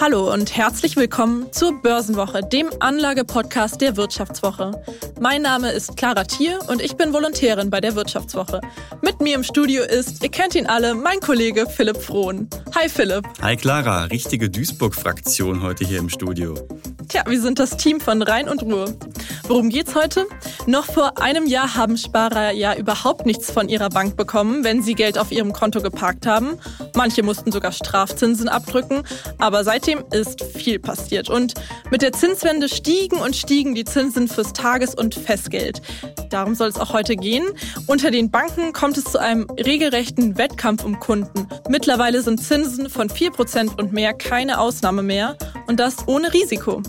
Hallo 0.00 0.32
und 0.32 0.56
herzlich 0.56 0.96
willkommen 0.96 1.52
zur 1.52 1.80
Börsenwoche, 1.80 2.40
dem 2.42 2.68
Anlagepodcast 2.80 3.80
der 3.80 3.96
Wirtschaftswoche. 3.96 4.72
Mein 5.20 5.42
Name 5.42 5.70
ist 5.70 5.96
Clara 5.96 6.24
Thier 6.24 6.58
und 6.68 6.82
ich 6.82 6.96
bin 6.96 7.12
Volontärin 7.12 7.70
bei 7.70 7.80
der 7.80 7.94
Wirtschaftswoche. 7.94 8.60
Mit 9.02 9.20
mir 9.20 9.36
im 9.36 9.44
Studio 9.44 9.84
ist, 9.84 10.24
ihr 10.24 10.30
kennt 10.30 10.56
ihn 10.56 10.66
alle, 10.66 10.94
mein 10.94 11.20
Kollege 11.20 11.68
Philipp 11.68 12.02
Frohn. 12.02 12.48
Hi 12.74 12.88
Philipp. 12.88 13.24
Hi 13.40 13.56
Clara, 13.56 14.04
richtige 14.04 14.50
Duisburg-Fraktion 14.50 15.62
heute 15.62 15.86
hier 15.86 16.00
im 16.00 16.08
Studio. 16.08 16.54
Tja, 17.08 17.22
wir 17.28 17.40
sind 17.40 17.58
das 17.58 17.76
Team 17.76 18.00
von 18.00 18.22
Rhein 18.22 18.48
und 18.48 18.62
Ruhe. 18.62 18.96
Worum 19.46 19.68
geht's 19.68 19.94
heute? 19.94 20.26
Noch 20.66 20.86
vor 20.86 21.20
einem 21.20 21.46
Jahr 21.46 21.74
haben 21.74 21.98
Sparer 21.98 22.52
ja 22.52 22.74
überhaupt 22.74 23.26
nichts 23.26 23.50
von 23.50 23.68
ihrer 23.68 23.90
Bank 23.90 24.16
bekommen, 24.16 24.64
wenn 24.64 24.82
sie 24.82 24.94
Geld 24.94 25.18
auf 25.18 25.30
ihrem 25.30 25.52
Konto 25.52 25.82
geparkt 25.82 26.26
haben. 26.26 26.58
Manche 26.96 27.22
mussten 27.22 27.52
sogar 27.52 27.72
Strafzinsen 27.72 28.48
abdrücken, 28.48 29.02
aber 29.38 29.62
seitdem 29.62 29.93
ist 30.12 30.42
viel 30.42 30.78
passiert. 30.78 31.28
Und 31.28 31.54
mit 31.90 32.02
der 32.02 32.12
Zinswende 32.12 32.68
stiegen 32.68 33.18
und 33.18 33.36
stiegen 33.36 33.74
die 33.74 33.84
Zinsen 33.84 34.28
fürs 34.28 34.52
Tages- 34.52 34.94
und 34.94 35.14
Festgeld. 35.14 35.82
Darum 36.30 36.54
soll 36.54 36.68
es 36.68 36.78
auch 36.78 36.92
heute 36.92 37.16
gehen. 37.16 37.44
Unter 37.86 38.10
den 38.10 38.30
Banken 38.30 38.72
kommt 38.72 38.96
es 38.96 39.04
zu 39.04 39.18
einem 39.18 39.46
regelrechten 39.50 40.36
Wettkampf 40.36 40.84
um 40.84 40.98
Kunden. 40.98 41.46
Mittlerweile 41.68 42.22
sind 42.22 42.42
Zinsen 42.42 42.90
von 42.90 43.08
4% 43.08 43.78
und 43.78 43.92
mehr 43.92 44.14
keine 44.14 44.60
Ausnahme 44.60 45.02
mehr 45.02 45.36
und 45.66 45.80
das 45.80 46.08
ohne 46.08 46.32
Risiko. 46.32 46.82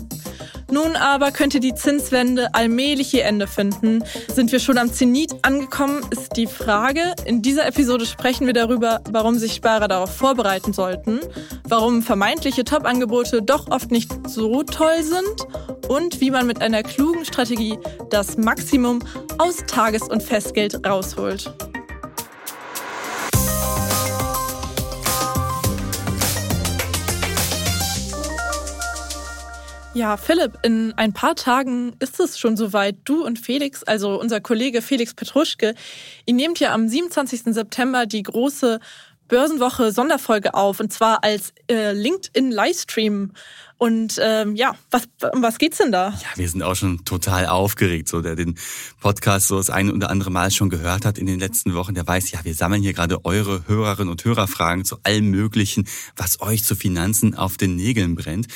Nun 0.70 0.96
aber 0.96 1.30
könnte 1.30 1.60
die 1.60 1.74
Zinswende 1.74 2.52
allmählich 2.54 3.14
ihr 3.14 3.24
Ende 3.24 3.46
finden. 3.46 4.02
Sind 4.32 4.50
wir 4.50 4.58
schon 4.58 4.78
am 4.78 4.92
Zenit 4.92 5.32
angekommen, 5.42 6.00
ist 6.10 6.36
die 6.36 6.46
Frage. 6.46 7.14
In 7.24 7.40
dieser 7.40 7.66
Episode 7.66 8.04
sprechen 8.04 8.46
wir 8.46 8.54
darüber, 8.54 9.00
warum 9.10 9.38
sich 9.38 9.54
Sparer 9.54 9.88
darauf 9.88 10.14
vorbereiten 10.14 10.72
sollten, 10.72 11.20
warum 11.64 12.02
vermeintliche 12.02 12.64
Top-Angebote 12.64 13.42
doch 13.42 13.70
oft 13.70 13.90
nicht 13.90 14.10
so 14.28 14.62
toll 14.64 15.02
sind 15.02 15.46
und 15.88 16.20
wie 16.20 16.30
man 16.30 16.46
mit 16.46 16.60
einer 16.60 16.82
klugen 16.82 17.24
Strategie 17.24 17.78
das 18.10 18.36
Maximum 18.36 19.00
aus 19.38 19.58
Tages- 19.66 20.08
und 20.08 20.22
Festgeld 20.22 20.86
rausholt. 20.86 21.52
Ja, 29.96 30.18
Philipp, 30.18 30.58
in 30.62 30.92
ein 30.98 31.14
paar 31.14 31.34
Tagen 31.36 31.96
ist 32.00 32.20
es 32.20 32.38
schon 32.38 32.54
soweit. 32.58 32.96
Du 33.04 33.24
und 33.24 33.38
Felix, 33.38 33.82
also 33.82 34.20
unser 34.20 34.42
Kollege 34.42 34.82
Felix 34.82 35.14
Petruschke, 35.14 35.74
ihr 36.26 36.34
nehmt 36.34 36.60
ja 36.60 36.74
am 36.74 36.86
27. 36.86 37.54
September 37.54 38.04
die 38.04 38.22
große 38.22 38.78
Börsenwoche 39.28 39.92
Sonderfolge 39.92 40.52
auf 40.52 40.80
und 40.80 40.92
zwar 40.92 41.24
als 41.24 41.54
äh, 41.70 41.92
LinkedIn 41.92 42.50
Livestream. 42.50 43.32
Und 43.78 44.18
ähm, 44.22 44.56
ja, 44.56 44.74
was, 44.90 45.06
um 45.34 45.42
was 45.42 45.58
geht's 45.58 45.76
denn 45.78 45.92
da? 45.92 46.08
Ja, 46.08 46.28
wir 46.36 46.48
sind 46.48 46.62
auch 46.62 46.74
schon 46.74 47.04
total 47.04 47.46
aufgeregt. 47.46 48.08
So, 48.08 48.22
der 48.22 48.34
den 48.34 48.58
Podcast 49.00 49.48
so 49.48 49.58
das 49.58 49.68
eine 49.68 49.92
oder 49.92 50.08
andere 50.08 50.30
Mal 50.30 50.50
schon 50.50 50.70
gehört 50.70 51.04
hat 51.04 51.18
in 51.18 51.26
den 51.26 51.38
letzten 51.38 51.74
Wochen, 51.74 51.94
der 51.94 52.06
weiß, 52.06 52.30
ja, 52.30 52.42
wir 52.42 52.54
sammeln 52.54 52.80
hier 52.82 52.94
gerade 52.94 53.24
eure 53.26 53.68
Hörerinnen 53.68 54.10
und 54.10 54.24
Hörerfragen 54.24 54.86
zu 54.86 54.96
allem 55.02 55.30
Möglichen, 55.30 55.86
was 56.16 56.40
euch 56.40 56.64
zu 56.64 56.74
Finanzen 56.74 57.34
auf 57.34 57.58
den 57.58 57.76
Nägeln 57.76 58.14
brennt. 58.14 58.46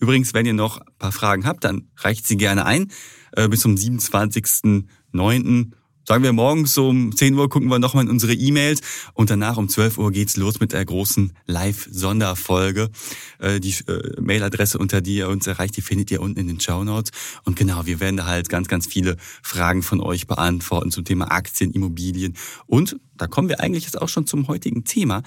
Übrigens, 0.00 0.34
wenn 0.34 0.46
ihr 0.46 0.54
noch 0.54 0.78
ein 0.78 0.86
paar 0.98 1.12
Fragen 1.12 1.46
habt, 1.46 1.62
dann 1.62 1.88
reicht 1.98 2.26
sie 2.26 2.36
gerne 2.36 2.66
ein. 2.66 2.90
Äh, 3.32 3.48
bis 3.48 3.60
zum 3.60 3.76
27.09 3.76 5.70
sagen 6.06 6.22
wir 6.22 6.32
morgens 6.32 6.76
um 6.78 7.14
10 7.14 7.34
Uhr 7.34 7.48
gucken 7.48 7.68
wir 7.68 7.78
nochmal 7.78 8.04
in 8.04 8.10
unsere 8.10 8.34
E-Mails 8.34 8.80
und 9.14 9.30
danach 9.30 9.56
um 9.56 9.68
12 9.68 9.98
Uhr 9.98 10.12
geht's 10.12 10.36
los 10.36 10.60
mit 10.60 10.72
der 10.72 10.84
großen 10.84 11.32
Live-Sonderfolge. 11.46 12.90
Äh, 13.38 13.60
die 13.60 13.74
äh, 13.88 14.20
Mailadresse, 14.20 14.78
unter 14.78 15.00
die 15.00 15.16
ihr 15.16 15.28
uns 15.28 15.46
erreicht, 15.46 15.76
die 15.76 15.82
findet 15.82 16.10
ihr 16.10 16.20
unten 16.20 16.38
in 16.40 16.48
den 16.48 16.60
Show 16.60 16.84
Notes. 16.84 17.10
Und 17.44 17.56
genau, 17.56 17.86
wir 17.86 18.00
werden 18.00 18.16
da 18.16 18.26
halt 18.26 18.48
ganz, 18.48 18.68
ganz 18.68 18.86
viele 18.86 19.16
Fragen 19.42 19.82
von 19.82 20.00
euch 20.00 20.26
beantworten 20.26 20.90
zum 20.90 21.04
Thema 21.04 21.30
Aktien, 21.30 21.72
Immobilien 21.72 22.36
und 22.66 22.96
da 23.16 23.26
kommen 23.26 23.48
wir 23.48 23.60
eigentlich 23.60 23.84
jetzt 23.84 24.00
auch 24.00 24.08
schon 24.08 24.26
zum 24.26 24.48
heutigen 24.48 24.84
Thema. 24.84 25.22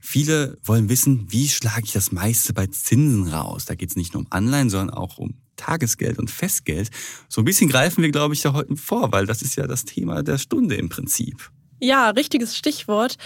Viele 0.00 0.58
wollen 0.64 0.88
wissen, 0.88 1.26
wie 1.30 1.48
schlage 1.48 1.84
ich 1.84 1.92
das 1.92 2.12
meiste 2.12 2.52
bei 2.52 2.66
Zinsen 2.66 3.28
raus? 3.28 3.64
Da 3.64 3.74
geht 3.74 3.90
es 3.90 3.96
nicht 3.96 4.14
nur 4.14 4.22
um 4.22 4.26
Anleihen, 4.30 4.70
sondern 4.70 4.96
auch 4.96 5.18
um 5.18 5.34
Tagesgeld 5.56 6.18
und 6.18 6.30
Festgeld. 6.30 6.90
So 7.28 7.40
ein 7.40 7.44
bisschen 7.44 7.68
greifen 7.68 8.02
wir, 8.02 8.10
glaube 8.10 8.34
ich, 8.34 8.42
da 8.42 8.52
heute 8.52 8.76
vor, 8.76 9.12
weil 9.12 9.26
das 9.26 9.42
ist 9.42 9.56
ja 9.56 9.66
das 9.66 9.84
Thema 9.84 10.22
der 10.22 10.38
Stunde 10.38 10.76
im 10.76 10.88
Prinzip. 10.88 11.50
Ja, 11.78 12.10
richtiges 12.10 12.56
Stichwort. 12.56 13.16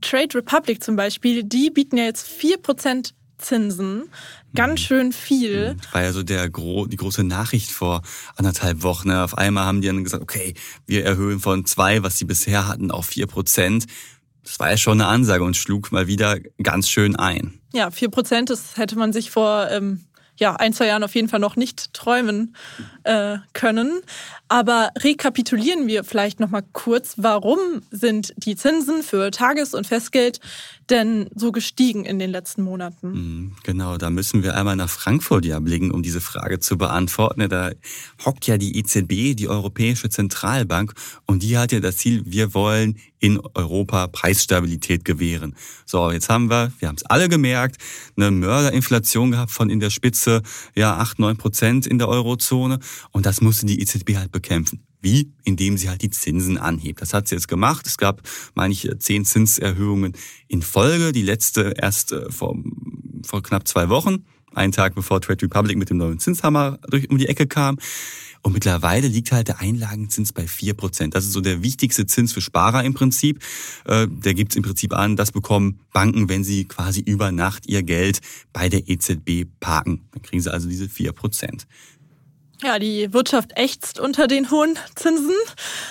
Trade 0.00 0.38
Republic 0.38 0.82
zum 0.82 0.96
Beispiel, 0.96 1.42
die 1.42 1.70
bieten 1.70 1.96
ja 1.96 2.04
jetzt 2.04 2.28
4% 2.28 3.12
Zinsen. 3.44 4.10
Ganz 4.54 4.80
mhm. 4.80 4.84
schön 4.84 5.12
viel. 5.12 5.76
Das 5.82 5.94
war 5.94 6.02
ja 6.02 6.12
so 6.12 6.22
der 6.22 6.48
gro 6.50 6.86
die 6.86 6.96
große 6.96 7.24
Nachricht 7.24 7.70
vor 7.70 8.02
anderthalb 8.36 8.82
Wochen. 8.82 9.08
Ne? 9.08 9.22
Auf 9.22 9.36
einmal 9.36 9.64
haben 9.64 9.80
die 9.80 9.88
dann 9.88 10.04
gesagt, 10.04 10.22
okay, 10.22 10.54
wir 10.86 11.04
erhöhen 11.04 11.40
von 11.40 11.64
zwei, 11.66 12.02
was 12.02 12.18
sie 12.18 12.24
bisher 12.24 12.66
hatten, 12.66 12.90
auf 12.90 13.06
vier 13.06 13.26
Prozent. 13.26 13.86
Das 14.42 14.58
war 14.60 14.70
ja 14.70 14.76
schon 14.76 15.00
eine 15.00 15.08
Ansage 15.08 15.44
und 15.44 15.56
schlug 15.56 15.92
mal 15.92 16.06
wieder 16.06 16.38
ganz 16.62 16.88
schön 16.88 17.16
ein. 17.16 17.60
Ja, 17.72 17.90
vier 17.90 18.10
Prozent, 18.10 18.50
das 18.50 18.76
hätte 18.76 18.96
man 18.96 19.12
sich 19.12 19.30
vor 19.30 19.68
ähm, 19.70 20.04
ja, 20.36 20.56
ein, 20.56 20.72
zwei 20.72 20.86
Jahren 20.86 21.02
auf 21.02 21.14
jeden 21.14 21.28
Fall 21.28 21.40
noch 21.40 21.56
nicht 21.56 21.92
träumen 21.92 22.56
äh, 23.04 23.38
können. 23.52 24.00
Aber 24.48 24.90
rekapitulieren 24.98 25.86
wir 25.86 26.04
vielleicht 26.04 26.38
noch 26.38 26.50
mal 26.50 26.62
kurz, 26.72 27.14
warum 27.16 27.58
sind 27.90 28.34
die 28.36 28.56
Zinsen 28.56 29.02
für 29.02 29.30
Tages- 29.30 29.74
und 29.74 29.86
Festgeld 29.86 30.38
denn 30.90 31.30
so 31.34 31.50
gestiegen 31.50 32.04
in 32.04 32.18
den 32.18 32.30
letzten 32.30 32.62
Monaten? 32.62 33.10
Mhm, 33.10 33.56
genau, 33.62 33.96
da 33.96 34.10
müssen 34.10 34.42
wir 34.42 34.54
einmal 34.54 34.76
nach 34.76 34.90
Frankfurt 34.90 35.46
ja 35.46 35.58
blicken, 35.60 35.90
um 35.90 36.02
diese 36.02 36.20
Frage 36.20 36.60
zu 36.60 36.76
beantworten. 36.76 37.48
Da 37.48 37.70
hockt 38.24 38.46
ja 38.46 38.58
die 38.58 38.76
EZB, 38.78 39.34
die 39.34 39.48
Europäische 39.48 40.10
Zentralbank, 40.10 40.92
und 41.26 41.42
die 41.42 41.56
hat 41.56 41.72
ja 41.72 41.80
das 41.80 41.96
Ziel, 41.96 42.22
wir 42.26 42.52
wollen 42.52 42.98
in 43.24 43.40
Europa 43.54 44.06
Preisstabilität 44.08 45.02
gewähren. 45.06 45.56
So, 45.86 46.10
jetzt 46.10 46.28
haben 46.28 46.50
wir, 46.50 46.72
wir 46.78 46.88
haben 46.88 46.96
es 46.96 47.06
alle 47.06 47.30
gemerkt, 47.30 47.78
eine 48.18 48.30
Mörderinflation 48.30 49.30
gehabt 49.30 49.50
von 49.50 49.70
in 49.70 49.80
der 49.80 49.88
Spitze 49.88 50.42
ja 50.74 50.98
acht 50.98 51.18
neun 51.18 51.38
Prozent 51.38 51.86
in 51.86 51.98
der 51.98 52.08
Eurozone 52.08 52.80
und 53.12 53.24
das 53.24 53.40
musste 53.40 53.64
die 53.64 53.80
EZB 53.80 54.16
halt 54.18 54.30
bekämpfen. 54.34 54.84
Wie? 55.00 55.32
Indem 55.44 55.78
sie 55.78 55.88
halt 55.88 56.02
die 56.02 56.10
Zinsen 56.10 56.58
anhebt. 56.58 57.00
Das 57.00 57.14
hat 57.14 57.28
sie 57.28 57.34
jetzt 57.34 57.48
gemacht. 57.48 57.86
Es 57.86 57.96
gab, 57.96 58.22
meine 58.54 58.72
ich, 58.72 58.90
zehn 58.98 59.24
Zinserhöhungen 59.24 60.12
in 60.48 60.60
Folge. 60.60 61.12
Die 61.12 61.22
letzte 61.22 61.74
erst 61.78 62.12
äh, 62.12 62.30
vor, 62.30 62.56
vor 63.24 63.42
knapp 63.42 63.68
zwei 63.68 63.88
Wochen. 63.88 64.24
Einen 64.54 64.72
Tag 64.72 64.94
bevor 64.94 65.20
Trade 65.20 65.42
Republic 65.42 65.76
mit 65.76 65.90
dem 65.90 65.96
neuen 65.98 66.18
Zinshammer 66.18 66.78
durch 66.88 67.10
um 67.10 67.18
die 67.18 67.28
Ecke 67.28 67.46
kam. 67.46 67.78
Und 68.42 68.52
mittlerweile 68.52 69.08
liegt 69.08 69.32
halt 69.32 69.48
der 69.48 69.60
Einlagenzins 69.60 70.32
bei 70.32 70.46
vier 70.46 70.74
Prozent. 70.74 71.14
Das 71.14 71.24
ist 71.24 71.32
so 71.32 71.40
der 71.40 71.62
wichtigste 71.62 72.06
Zins 72.06 72.32
für 72.32 72.42
Sparer 72.42 72.84
im 72.84 72.94
Prinzip. 72.94 73.42
Äh, 73.86 74.06
der 74.08 74.34
gibt 74.34 74.52
es 74.52 74.56
im 74.56 74.62
Prinzip 74.62 74.92
an, 74.94 75.16
das 75.16 75.32
bekommen 75.32 75.80
Banken, 75.92 76.28
wenn 76.28 76.44
sie 76.44 76.64
quasi 76.64 77.00
über 77.00 77.32
Nacht 77.32 77.66
ihr 77.66 77.82
Geld 77.82 78.20
bei 78.52 78.68
der 78.68 78.88
EZB 78.88 79.46
parken. 79.60 80.08
Dann 80.12 80.22
kriegen 80.22 80.42
sie 80.42 80.52
also 80.52 80.68
diese 80.68 80.88
vier 80.88 81.12
Prozent. 81.12 81.66
Ja, 82.64 82.78
die 82.78 83.12
Wirtschaft 83.12 83.50
ächzt 83.56 84.00
unter 84.00 84.26
den 84.26 84.50
hohen 84.50 84.78
Zinsen, 84.94 85.34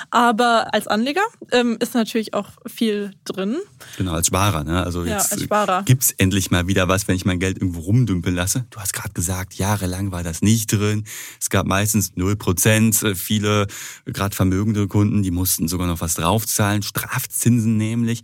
aber 0.09 0.73
als 0.73 0.87
Anleger 0.87 1.21
ähm, 1.51 1.77
ist 1.79 1.93
natürlich 1.93 2.33
auch 2.33 2.49
viel 2.65 3.13
drin. 3.25 3.57
Genau, 3.97 4.13
als 4.13 4.27
Sparer. 4.27 4.63
Ne? 4.63 4.83
Also 4.83 5.03
ja, 5.03 5.17
jetzt 5.17 5.47
gibt's 5.85 6.11
endlich 6.17 6.49
mal 6.49 6.65
wieder 6.65 6.87
was, 6.87 7.07
wenn 7.07 7.15
ich 7.15 7.25
mein 7.25 7.37
Geld 7.37 7.59
irgendwo 7.59 7.81
rumdümpeln 7.81 8.33
lasse. 8.33 8.65
Du 8.71 8.79
hast 8.79 8.93
gerade 8.93 9.13
gesagt, 9.13 9.53
jahrelang 9.53 10.11
war 10.11 10.23
das 10.23 10.41
nicht 10.41 10.71
drin. 10.71 11.03
Es 11.39 11.51
gab 11.51 11.67
meistens 11.67 12.13
0%. 12.13 13.05
Äh, 13.05 13.13
viele, 13.13 13.67
gerade 14.05 14.35
vermögende 14.35 14.87
Kunden, 14.87 15.21
die 15.21 15.31
mussten 15.31 15.67
sogar 15.67 15.85
noch 15.85 16.01
was 16.01 16.15
draufzahlen. 16.15 16.81
Strafzinsen 16.81 17.77
nämlich. 17.77 18.23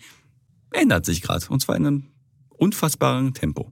Ändert 0.71 1.05
sich 1.05 1.21
gerade. 1.21 1.45
Und 1.49 1.61
zwar 1.61 1.75
in 1.75 1.85
einem 1.85 2.03
unfassbaren 2.57 3.35
Tempo. 3.35 3.71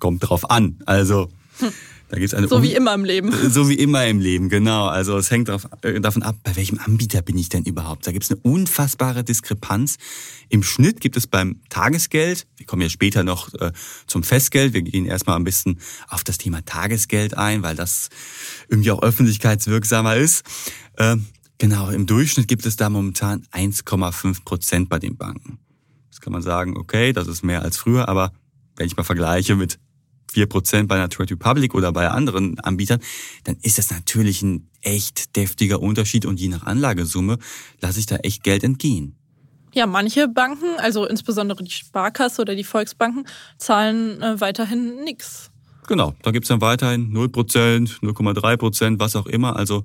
kommt 0.00 0.28
drauf 0.28 0.50
an. 0.50 0.78
Also 0.86 1.30
da 2.08 2.18
gibt's 2.18 2.34
eine 2.34 2.48
so 2.48 2.62
wie 2.62 2.74
immer 2.74 2.92
im 2.94 3.04
Leben. 3.04 3.32
So 3.50 3.68
wie 3.68 3.74
immer 3.74 4.06
im 4.06 4.18
Leben, 4.18 4.48
genau. 4.48 4.86
Also 4.86 5.16
es 5.16 5.30
hängt 5.30 5.48
drauf, 5.48 5.68
äh, 5.82 6.00
davon 6.00 6.22
ab, 6.22 6.36
bei 6.42 6.56
welchem 6.56 6.78
Anbieter 6.78 7.22
bin 7.22 7.38
ich 7.38 7.48
denn 7.48 7.62
überhaupt. 7.64 8.06
Da 8.06 8.12
gibt 8.12 8.24
es 8.24 8.30
eine 8.30 8.40
unfassbare 8.40 9.22
Diskrepanz. 9.22 9.96
Im 10.48 10.64
Schnitt 10.64 11.00
gibt 11.00 11.16
es 11.16 11.28
beim 11.28 11.60
Tagesgeld, 11.68 12.48
wir 12.56 12.66
kommen 12.66 12.82
ja 12.82 12.88
später 12.88 13.22
noch 13.22 13.54
äh, 13.54 13.70
zum 14.08 14.24
Festgeld, 14.24 14.72
wir 14.74 14.82
gehen 14.82 15.06
erstmal 15.06 15.36
ein 15.36 15.44
bisschen 15.44 15.78
auf 16.08 16.24
das 16.24 16.38
Thema 16.38 16.64
Tagesgeld 16.64 17.38
ein, 17.38 17.62
weil 17.62 17.76
das 17.76 18.08
irgendwie 18.68 18.90
auch 18.90 19.02
öffentlichkeitswirksamer 19.02 20.16
ist. 20.16 20.44
Äh, 20.96 21.16
Genau, 21.60 21.90
im 21.90 22.06
Durchschnitt 22.06 22.48
gibt 22.48 22.64
es 22.64 22.76
da 22.76 22.88
momentan 22.88 23.42
1,5 23.52 24.46
Prozent 24.46 24.88
bei 24.88 24.98
den 24.98 25.18
Banken. 25.18 25.58
Das 26.08 26.22
kann 26.22 26.32
man 26.32 26.40
sagen, 26.40 26.74
okay, 26.74 27.12
das 27.12 27.28
ist 27.28 27.44
mehr 27.44 27.60
als 27.60 27.76
früher, 27.76 28.08
aber 28.08 28.32
wenn 28.76 28.86
ich 28.86 28.96
mal 28.96 29.02
vergleiche 29.02 29.56
mit 29.56 29.78
4 30.30 30.46
Prozent 30.46 30.88
bei 30.88 30.96
einer 30.96 31.08
Trade 31.08 31.32
Republic 31.32 31.74
oder 31.74 31.92
bei 31.92 32.08
anderen 32.08 32.58
Anbietern, 32.60 33.00
dann 33.44 33.56
ist 33.62 33.78
das 33.78 33.90
natürlich 33.90 34.42
ein 34.42 34.68
echt 34.82 35.36
deftiger 35.36 35.80
Unterschied 35.80 36.26
und 36.26 36.40
je 36.40 36.48
nach 36.48 36.64
Anlagesumme 36.64 37.38
lasse 37.80 38.00
ich 38.00 38.06
da 38.06 38.16
echt 38.16 38.42
Geld 38.42 38.64
entgehen. 38.64 39.16
Ja, 39.72 39.86
manche 39.86 40.26
Banken, 40.26 40.78
also 40.78 41.06
insbesondere 41.06 41.62
die 41.62 41.70
Sparkasse 41.70 42.42
oder 42.42 42.56
die 42.56 42.64
Volksbanken, 42.64 43.26
zahlen 43.56 44.20
äh, 44.20 44.40
weiterhin 44.40 45.04
nichts. 45.04 45.50
Genau, 45.86 46.14
da 46.22 46.30
gibt's 46.30 46.48
dann 46.48 46.60
weiterhin 46.60 47.12
0%, 47.12 48.00
0,3%, 48.00 48.98
was 48.98 49.16
auch 49.16 49.26
immer. 49.26 49.56
Also 49.56 49.84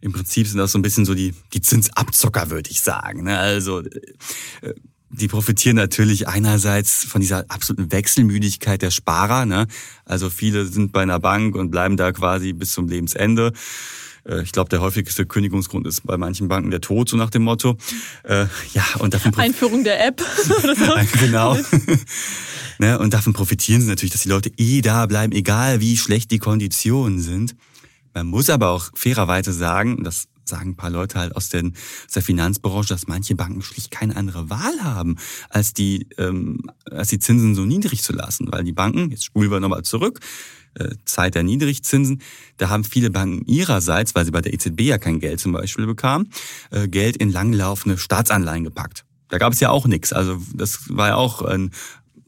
im 0.00 0.12
Prinzip 0.12 0.46
sind 0.46 0.58
das 0.58 0.72
so 0.72 0.78
ein 0.78 0.82
bisschen 0.82 1.04
so 1.04 1.14
die, 1.14 1.34
die 1.52 1.60
Zinsabzocker, 1.60 2.50
würde 2.50 2.70
ich 2.70 2.80
sagen. 2.80 3.24
Ne? 3.24 3.38
Also 3.38 3.80
äh, 3.80 4.74
die 5.10 5.28
profitieren 5.28 5.76
natürlich 5.76 6.28
einerseits 6.28 7.04
von 7.04 7.20
dieser 7.20 7.46
absoluten 7.48 7.90
Wechselmüdigkeit 7.90 8.82
der 8.82 8.90
Sparer. 8.90 9.46
Ne? 9.46 9.66
Also 10.04 10.30
viele 10.30 10.66
sind 10.66 10.92
bei 10.92 11.02
einer 11.02 11.18
Bank 11.18 11.56
und 11.56 11.70
bleiben 11.70 11.96
da 11.96 12.12
quasi 12.12 12.52
bis 12.52 12.72
zum 12.72 12.88
Lebensende. 12.88 13.52
Äh, 14.28 14.42
ich 14.42 14.52
glaube, 14.52 14.68
der 14.68 14.80
häufigste 14.80 15.26
Kündigungsgrund 15.26 15.86
ist 15.86 16.06
bei 16.06 16.16
manchen 16.16 16.48
Banken 16.48 16.70
der 16.70 16.80
Tod, 16.80 17.08
so 17.08 17.16
nach 17.16 17.30
dem 17.30 17.42
Motto. 17.42 17.76
Äh, 18.24 18.46
ja, 18.74 18.84
und 18.98 19.14
davon 19.14 19.34
Einführung 19.36 19.84
der 19.84 20.06
App. 20.06 20.22
genau. 21.20 21.56
ne? 22.78 22.98
Und 22.98 23.14
davon 23.14 23.32
profitieren 23.32 23.80
sie 23.80 23.88
natürlich, 23.88 24.12
dass 24.12 24.22
die 24.22 24.28
Leute 24.28 24.50
eh 24.56 24.82
da 24.82 25.06
bleiben, 25.06 25.32
egal 25.32 25.80
wie 25.80 25.96
schlecht 25.96 26.30
die 26.30 26.38
Konditionen 26.38 27.20
sind. 27.20 27.56
Man 28.14 28.26
muss 28.26 28.50
aber 28.50 28.70
auch 28.70 28.90
fairerweise 28.94 29.52
sagen, 29.52 30.02
das 30.04 30.28
sagen 30.48 30.70
ein 30.70 30.76
paar 30.76 30.90
Leute 30.90 31.18
halt 31.18 31.36
aus, 31.36 31.48
den, 31.48 31.74
aus 32.06 32.12
der 32.14 32.22
Finanzbranche, 32.22 32.88
dass 32.88 33.06
manche 33.06 33.34
Banken 33.34 33.62
schlicht 33.62 33.90
keine 33.90 34.16
andere 34.16 34.50
Wahl 34.50 34.82
haben, 34.82 35.16
als 35.50 35.74
die, 35.74 36.08
ähm, 36.18 36.70
als 36.90 37.08
die 37.08 37.18
Zinsen 37.18 37.54
so 37.54 37.64
niedrig 37.64 38.02
zu 38.02 38.12
lassen. 38.12 38.48
Weil 38.50 38.64
die 38.64 38.72
Banken, 38.72 39.10
jetzt 39.10 39.24
spulen 39.24 39.50
wir 39.50 39.60
nochmal 39.60 39.82
zurück, 39.82 40.20
äh, 40.74 40.94
Zeit 41.04 41.34
der 41.34 41.42
Niedrigzinsen, 41.42 42.22
da 42.56 42.68
haben 42.68 42.84
viele 42.84 43.10
Banken 43.10 43.44
ihrerseits, 43.46 44.14
weil 44.14 44.24
sie 44.24 44.30
bei 44.30 44.40
der 44.40 44.52
EZB 44.52 44.82
ja 44.82 44.98
kein 44.98 45.20
Geld 45.20 45.40
zum 45.40 45.52
Beispiel 45.52 45.86
bekamen, 45.86 46.30
äh, 46.70 46.88
Geld 46.88 47.16
in 47.16 47.30
langlaufende 47.30 47.98
Staatsanleihen 47.98 48.64
gepackt. 48.64 49.04
Da 49.28 49.38
gab 49.38 49.52
es 49.52 49.60
ja 49.60 49.70
auch 49.70 49.86
nichts. 49.86 50.12
Also 50.12 50.40
das 50.54 50.88
war 50.88 51.08
ja 51.08 51.16
auch 51.16 51.42
ein 51.42 51.70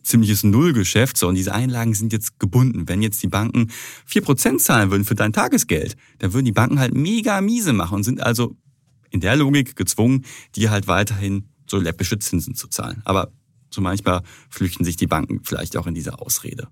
ziemliches 0.03 0.45
Nullgeschäft. 0.45 1.17
So, 1.17 1.29
und 1.29 1.35
diese 1.35 1.55
Einlagen 1.55 1.95
sind 1.95 2.13
jetzt 2.13 2.39
gebunden. 2.39 2.89
Wenn 2.89 3.03
jetzt 3.03 3.23
die 3.23 3.29
Banken 3.29 3.71
vier 4.07 4.23
Prozent 4.23 4.61
zahlen 4.61 4.91
würden 4.91 5.05
für 5.05 5.15
dein 5.15 5.33
Tagesgeld, 5.33 5.97
dann 6.19 6.33
würden 6.33 6.47
die 6.47 6.53
Banken 6.53 6.79
halt 6.79 6.95
mega 6.95 7.41
miese 7.41 7.73
machen 7.73 7.97
und 7.97 8.03
sind 8.05 8.23
also 8.23 8.57
in 9.11 9.21
der 9.21 9.37
Logik 9.37 9.77
gezwungen, 9.77 10.25
dir 10.55 10.71
halt 10.71 10.87
weiterhin 10.87 11.49
so 11.67 11.79
läppische 11.79 12.19
Zinsen 12.19 12.55
zu 12.55 12.69
zahlen. 12.69 13.03
Aber 13.05 13.33
so 13.71 13.81
manchmal 13.81 14.23
flüchten 14.49 14.85
sich 14.85 14.97
die 14.97 15.07
Banken 15.07 15.41
vielleicht 15.45 15.77
auch 15.77 15.87
in 15.87 15.95
diese 15.95 16.19
Ausrede. 16.19 16.69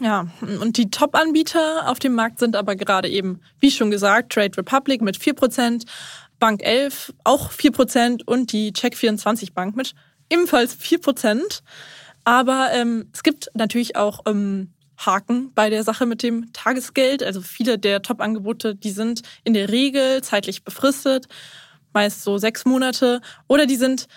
Ja, 0.00 0.28
und 0.40 0.76
die 0.76 0.90
Top-Anbieter 0.90 1.88
auf 1.88 1.98
dem 1.98 2.14
Markt 2.14 2.38
sind 2.38 2.54
aber 2.54 2.76
gerade 2.76 3.08
eben, 3.08 3.40
wie 3.58 3.70
schon 3.70 3.90
gesagt, 3.90 4.32
Trade 4.32 4.56
Republic 4.56 5.02
mit 5.02 5.18
4%, 5.18 5.84
Bank 6.38 6.62
11 6.62 7.14
auch 7.24 7.50
4% 7.50 8.22
und 8.24 8.52
die 8.52 8.72
Check24 8.72 9.54
Bank 9.54 9.76
mit 9.76 9.94
ebenfalls 10.30 10.78
4%. 10.78 11.62
Aber 12.28 12.72
ähm, 12.74 13.08
es 13.14 13.22
gibt 13.22 13.50
natürlich 13.54 13.96
auch 13.96 14.20
ähm, 14.26 14.74
Haken 14.98 15.50
bei 15.54 15.70
der 15.70 15.82
Sache 15.82 16.04
mit 16.04 16.22
dem 16.22 16.52
Tagesgeld. 16.52 17.22
Also 17.22 17.40
viele 17.40 17.78
der 17.78 18.02
Top-Angebote, 18.02 18.74
die 18.74 18.90
sind 18.90 19.22
in 19.44 19.54
der 19.54 19.70
Regel 19.70 20.22
zeitlich 20.22 20.62
befristet, 20.62 21.26
meist 21.94 22.22
so 22.24 22.36
sechs 22.36 22.66
Monate, 22.66 23.22
oder 23.46 23.64
die 23.64 23.76
sind 23.76 24.08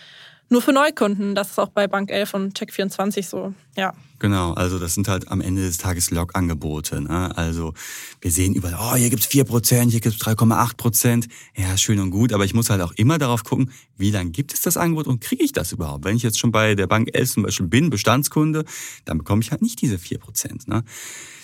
nur 0.51 0.61
für 0.61 0.73
Neukunden. 0.73 1.33
Das 1.33 1.51
ist 1.51 1.59
auch 1.59 1.69
bei 1.69 1.87
Bank 1.87 2.11
11 2.11 2.33
und 2.33 2.59
Check24 2.59 3.27
so, 3.27 3.53
ja. 3.75 3.93
Genau, 4.19 4.53
also 4.53 4.77
das 4.77 4.93
sind 4.93 5.07
halt 5.07 5.29
am 5.29 5.41
Ende 5.41 5.63
des 5.63 5.79
Tages 5.79 6.11
Log-Angebote. 6.11 7.01
Ne? 7.01 7.35
Also 7.35 7.73
wir 8.19 8.29
sehen 8.29 8.53
überall, 8.53 8.77
oh, 8.79 8.95
hier 8.95 9.09
gibt's 9.09 9.25
vier 9.25 9.45
Prozent, 9.45 9.91
hier 9.91 9.99
gibt's 9.99 10.21
3,8 10.21 10.77
Prozent. 10.77 11.27
Ja, 11.55 11.75
schön 11.75 11.99
und 11.99 12.11
gut, 12.11 12.31
aber 12.31 12.45
ich 12.45 12.53
muss 12.53 12.69
halt 12.69 12.81
auch 12.81 12.91
immer 12.93 13.17
darauf 13.17 13.43
gucken, 13.43 13.71
wie 13.97 14.11
lange 14.11 14.29
gibt 14.29 14.53
es 14.53 14.61
das 14.61 14.77
Angebot 14.77 15.07
und 15.07 15.21
kriege 15.21 15.43
ich 15.43 15.53
das 15.53 15.71
überhaupt? 15.71 16.05
Wenn 16.05 16.15
ich 16.15 16.23
jetzt 16.23 16.37
schon 16.37 16.51
bei 16.51 16.75
der 16.75 16.85
Bank 16.85 17.09
11 17.13 17.31
zum 17.31 17.43
Beispiel 17.43 17.67
bin, 17.67 17.89
Bestandskunde, 17.89 18.65
dann 19.05 19.17
bekomme 19.17 19.41
ich 19.41 19.49
halt 19.49 19.63
nicht 19.63 19.81
diese 19.81 19.97
vier 19.97 20.19
Prozent. 20.19 20.67
Ne? 20.67 20.83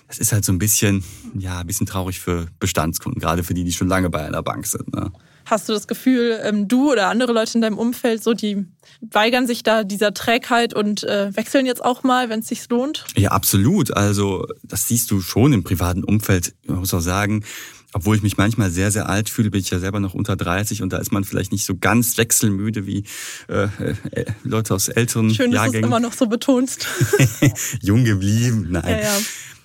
Das 0.07 0.19
ist 0.19 0.31
halt 0.31 0.45
so 0.45 0.51
ein 0.51 0.59
bisschen, 0.59 1.03
ja, 1.37 1.59
ein 1.59 1.67
bisschen 1.67 1.87
traurig 1.87 2.19
für 2.19 2.47
Bestandskunden, 2.59 3.19
gerade 3.19 3.43
für 3.43 3.53
die, 3.53 3.63
die 3.63 3.73
schon 3.73 3.87
lange 3.87 4.09
bei 4.09 4.25
einer 4.25 4.43
Bank 4.43 4.67
sind. 4.67 4.93
Ne? 4.93 5.11
Hast 5.49 5.69
du 5.69 5.73
das 5.73 5.87
Gefühl, 5.87 6.39
ähm, 6.43 6.67
du 6.67 6.91
oder 6.91 7.07
andere 7.07 7.31
Leute 7.31 7.53
in 7.55 7.61
deinem 7.61 7.77
Umfeld, 7.77 8.21
so 8.21 8.33
die 8.33 8.65
weigern 8.99 9.47
sich 9.47 9.63
da 9.63 9.85
dieser 9.85 10.13
Trägheit 10.13 10.73
und 10.73 11.05
äh, 11.05 11.33
wechseln 11.35 11.65
jetzt 11.65 11.83
auch 11.85 12.03
mal, 12.03 12.29
wenn 12.29 12.41
es 12.41 12.47
sich 12.47 12.67
lohnt? 12.69 13.05
Ja, 13.15 13.31
absolut. 13.31 13.95
Also 13.95 14.45
das 14.63 14.89
siehst 14.89 15.09
du 15.09 15.21
schon 15.21 15.53
im 15.53 15.63
privaten 15.63 16.03
Umfeld. 16.03 16.53
Man 16.65 16.79
muss 16.79 16.93
auch 16.93 16.99
sagen, 16.99 17.45
obwohl 17.93 18.17
ich 18.17 18.23
mich 18.23 18.35
manchmal 18.35 18.71
sehr, 18.71 18.91
sehr 18.91 19.07
alt 19.07 19.29
fühle, 19.29 19.49
bin 19.49 19.61
ich 19.61 19.69
ja 19.69 19.79
selber 19.79 20.01
noch 20.01 20.13
unter 20.13 20.35
30 20.35 20.81
und 20.81 20.91
da 20.91 20.97
ist 20.97 21.13
man 21.13 21.23
vielleicht 21.23 21.53
nicht 21.53 21.65
so 21.65 21.77
ganz 21.77 22.17
wechselmüde 22.17 22.85
wie 22.85 23.05
äh, 23.47 23.69
äh, 24.11 24.25
Leute 24.43 24.75
aus 24.75 24.89
älteren 24.89 25.33
Schön, 25.33 25.53
Jahrgängen. 25.53 25.53
Schön, 25.53 25.61
dass 25.63 25.71
du 25.71 25.77
es 25.77 25.85
immer 25.85 25.99
noch 26.01 26.13
so 26.13 26.27
betonst. 26.27 26.87
Jung 27.81 28.03
geblieben, 28.03 28.67
nein. 28.69 28.83
Ja, 28.85 28.99
ja. 28.99 29.17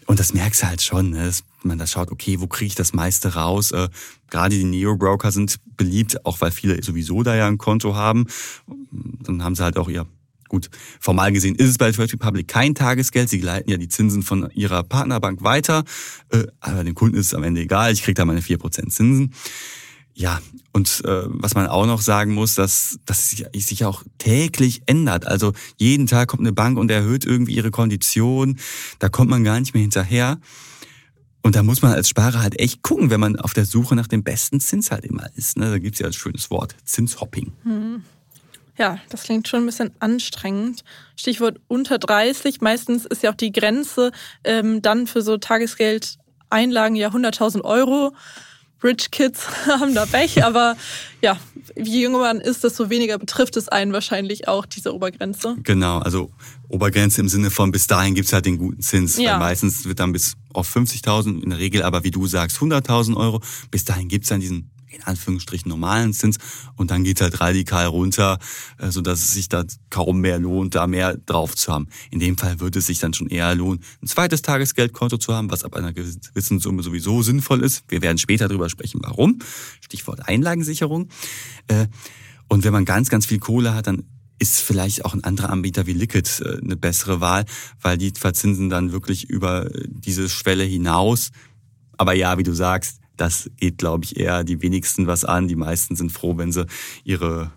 Und 0.06 0.18
das 0.18 0.34
merkst 0.34 0.62
du 0.62 0.66
halt 0.66 0.82
schon, 0.82 1.10
ne? 1.10 1.26
dass 1.26 1.44
man 1.62 1.78
da 1.78 1.86
schaut, 1.86 2.10
okay, 2.10 2.40
wo 2.40 2.46
kriege 2.46 2.68
ich 2.68 2.74
das 2.74 2.92
meiste 2.92 3.34
raus? 3.34 3.70
Äh, 3.70 3.88
gerade 4.30 4.56
die 4.56 4.64
Neo-Broker 4.64 5.30
sind 5.30 5.58
beliebt, 5.76 6.24
auch 6.26 6.40
weil 6.40 6.50
viele 6.50 6.82
sowieso 6.82 7.22
da 7.22 7.34
ja 7.34 7.46
ein 7.46 7.58
Konto 7.58 7.94
haben. 7.94 8.26
Dann 9.22 9.42
haben 9.42 9.54
sie 9.54 9.62
halt 9.62 9.76
auch 9.76 9.88
ihr 9.88 10.06
Gut, 10.52 10.68
formal 11.00 11.32
gesehen 11.32 11.54
ist 11.54 11.70
es 11.70 11.78
bei 11.78 11.90
Trade 11.92 12.12
Republic 12.12 12.46
kein 12.46 12.74
Tagesgeld. 12.74 13.30
Sie 13.30 13.40
leiten 13.40 13.70
ja 13.70 13.78
die 13.78 13.88
Zinsen 13.88 14.22
von 14.22 14.50
ihrer 14.50 14.82
Partnerbank 14.82 15.42
weiter. 15.42 15.82
Äh, 16.28 16.44
aber 16.60 16.84
dem 16.84 16.94
Kunden 16.94 17.16
ist 17.16 17.28
es 17.28 17.34
am 17.34 17.42
Ende 17.42 17.62
egal. 17.62 17.90
Ich 17.90 18.02
kriege 18.02 18.16
da 18.16 18.26
meine 18.26 18.42
4% 18.42 18.90
Zinsen. 18.90 19.32
Ja, 20.14 20.40
und 20.72 21.02
äh, 21.04 21.22
was 21.26 21.54
man 21.54 21.66
auch 21.66 21.86
noch 21.86 22.02
sagen 22.02 22.34
muss, 22.34 22.54
dass 22.54 22.98
das 23.06 23.30
sich 23.30 23.84
auch 23.84 24.02
täglich 24.18 24.82
ändert. 24.86 25.26
Also 25.26 25.52
jeden 25.78 26.06
Tag 26.06 26.28
kommt 26.28 26.42
eine 26.42 26.52
Bank 26.52 26.78
und 26.78 26.90
erhöht 26.90 27.24
irgendwie 27.24 27.54
ihre 27.54 27.70
Kondition. 27.70 28.58
Da 28.98 29.08
kommt 29.08 29.30
man 29.30 29.44
gar 29.44 29.58
nicht 29.58 29.74
mehr 29.74 29.80
hinterher. 29.80 30.38
Und 31.42 31.56
da 31.56 31.62
muss 31.62 31.82
man 31.82 31.92
als 31.92 32.08
Sparer 32.08 32.40
halt 32.40 32.58
echt 32.60 32.82
gucken, 32.82 33.10
wenn 33.10 33.20
man 33.20 33.36
auf 33.36 33.52
der 33.52 33.64
Suche 33.64 33.96
nach 33.96 34.06
dem 34.06 34.22
besten 34.22 34.60
Zins 34.60 34.90
halt 34.90 35.04
immer 35.04 35.28
ist. 35.34 35.56
Ne? 35.56 35.70
Da 35.70 35.78
gibt's 35.78 35.98
ja 35.98 36.06
ein 36.06 36.12
schönes 36.12 36.50
Wort, 36.50 36.76
Zinshopping. 36.84 37.52
Hm. 37.64 38.04
Ja, 38.78 38.98
das 39.10 39.24
klingt 39.24 39.48
schon 39.48 39.64
ein 39.64 39.66
bisschen 39.66 39.90
anstrengend. 39.98 40.84
Stichwort 41.16 41.60
unter 41.68 41.98
30. 41.98 42.60
Meistens 42.60 43.04
ist 43.04 43.22
ja 43.22 43.30
auch 43.30 43.36
die 43.36 43.52
Grenze 43.52 44.12
ähm, 44.44 44.80
dann 44.82 45.06
für 45.06 45.20
so 45.22 45.36
Tagesgeldeinlagen 45.36 46.96
ja 46.96 47.08
100.000 47.08 47.62
Euro. 47.62 48.14
Rich 48.82 49.10
Kids 49.10 49.46
haben 49.66 49.94
da 49.94 50.06
Pech, 50.06 50.44
aber 50.44 50.76
ja, 51.20 51.38
je 51.76 52.02
jünger 52.02 52.18
man 52.18 52.40
ist, 52.40 52.64
desto 52.64 52.90
weniger 52.90 53.18
betrifft 53.18 53.56
es 53.56 53.68
einen 53.68 53.92
wahrscheinlich 53.92 54.48
auch, 54.48 54.66
diese 54.66 54.94
Obergrenze. 54.94 55.56
Genau, 55.62 55.98
also 55.98 56.30
Obergrenze 56.68 57.20
im 57.20 57.28
Sinne 57.28 57.50
von 57.50 57.70
bis 57.70 57.86
dahin 57.86 58.14
gibt's 58.14 58.32
halt 58.32 58.46
den 58.46 58.58
guten 58.58 58.80
Zins. 58.82 59.18
Ja. 59.18 59.38
Meistens 59.38 59.84
wird 59.84 60.00
dann 60.00 60.12
bis 60.12 60.34
auf 60.52 60.74
50.000, 60.74 61.42
in 61.42 61.50
der 61.50 61.58
Regel 61.58 61.82
aber 61.82 62.04
wie 62.04 62.10
du 62.10 62.26
sagst 62.26 62.58
100.000 62.58 63.16
Euro. 63.16 63.40
Bis 63.70 63.84
dahin 63.84 64.08
gibt's 64.08 64.28
dann 64.28 64.40
diesen 64.40 64.70
in 64.92 65.02
Anführungsstrichen 65.02 65.68
normalen 65.68 66.12
Zins 66.12 66.38
und 66.76 66.90
dann 66.90 67.04
geht's 67.04 67.20
halt 67.20 67.40
radikal 67.40 67.86
runter, 67.86 68.38
äh, 68.78 68.90
so 68.90 69.00
dass 69.00 69.20
es 69.20 69.32
sich 69.32 69.48
da 69.48 69.64
kaum 69.90 70.20
mehr 70.20 70.38
lohnt, 70.38 70.74
da 70.74 70.86
mehr 70.86 71.16
drauf 71.16 71.56
zu 71.56 71.72
haben. 71.72 71.88
In 72.10 72.20
dem 72.20 72.36
Fall 72.36 72.60
würde 72.60 72.78
es 72.78 72.86
sich 72.86 72.98
dann 72.98 73.14
schon 73.14 73.28
eher 73.28 73.54
lohnen, 73.54 73.82
ein 74.02 74.06
zweites 74.06 74.42
Tagesgeldkonto 74.42 75.18
zu 75.18 75.34
haben, 75.34 75.50
was 75.50 75.64
ab 75.64 75.74
einer 75.74 75.92
gewissen 75.92 76.58
Summe 76.58 76.82
sowieso 76.82 77.22
sinnvoll 77.22 77.62
ist. 77.62 77.84
Wir 77.88 78.02
werden 78.02 78.18
später 78.18 78.48
darüber 78.48 78.68
sprechen, 78.68 79.00
warum. 79.02 79.38
Stichwort 79.80 80.28
Einlagensicherung. 80.28 81.08
Äh, 81.68 81.86
und 82.48 82.64
wenn 82.64 82.72
man 82.72 82.84
ganz, 82.84 83.08
ganz 83.08 83.26
viel 83.26 83.38
Kohle 83.38 83.74
hat, 83.74 83.86
dann 83.86 84.04
ist 84.38 84.60
vielleicht 84.60 85.04
auch 85.04 85.14
ein 85.14 85.22
anderer 85.22 85.50
Anbieter 85.50 85.86
wie 85.86 85.92
Liquid 85.92 86.28
äh, 86.42 86.58
eine 86.60 86.76
bessere 86.76 87.20
Wahl, 87.20 87.44
weil 87.80 87.96
die 87.96 88.10
verzinsen 88.10 88.68
dann 88.68 88.92
wirklich 88.92 89.30
über 89.30 89.70
diese 89.86 90.28
Schwelle 90.28 90.64
hinaus. 90.64 91.30
Aber 91.96 92.14
ja, 92.14 92.38
wie 92.38 92.42
du 92.42 92.52
sagst, 92.52 93.01
das 93.16 93.50
geht, 93.56 93.78
glaube 93.78 94.04
ich, 94.04 94.16
eher 94.16 94.44
die 94.44 94.62
wenigsten 94.62 95.06
was 95.06 95.24
an. 95.24 95.48
Die 95.48 95.56
meisten 95.56 95.96
sind 95.96 96.12
froh, 96.12 96.36
wenn 96.38 96.52
sie 96.52 96.66
ihre 97.04 97.52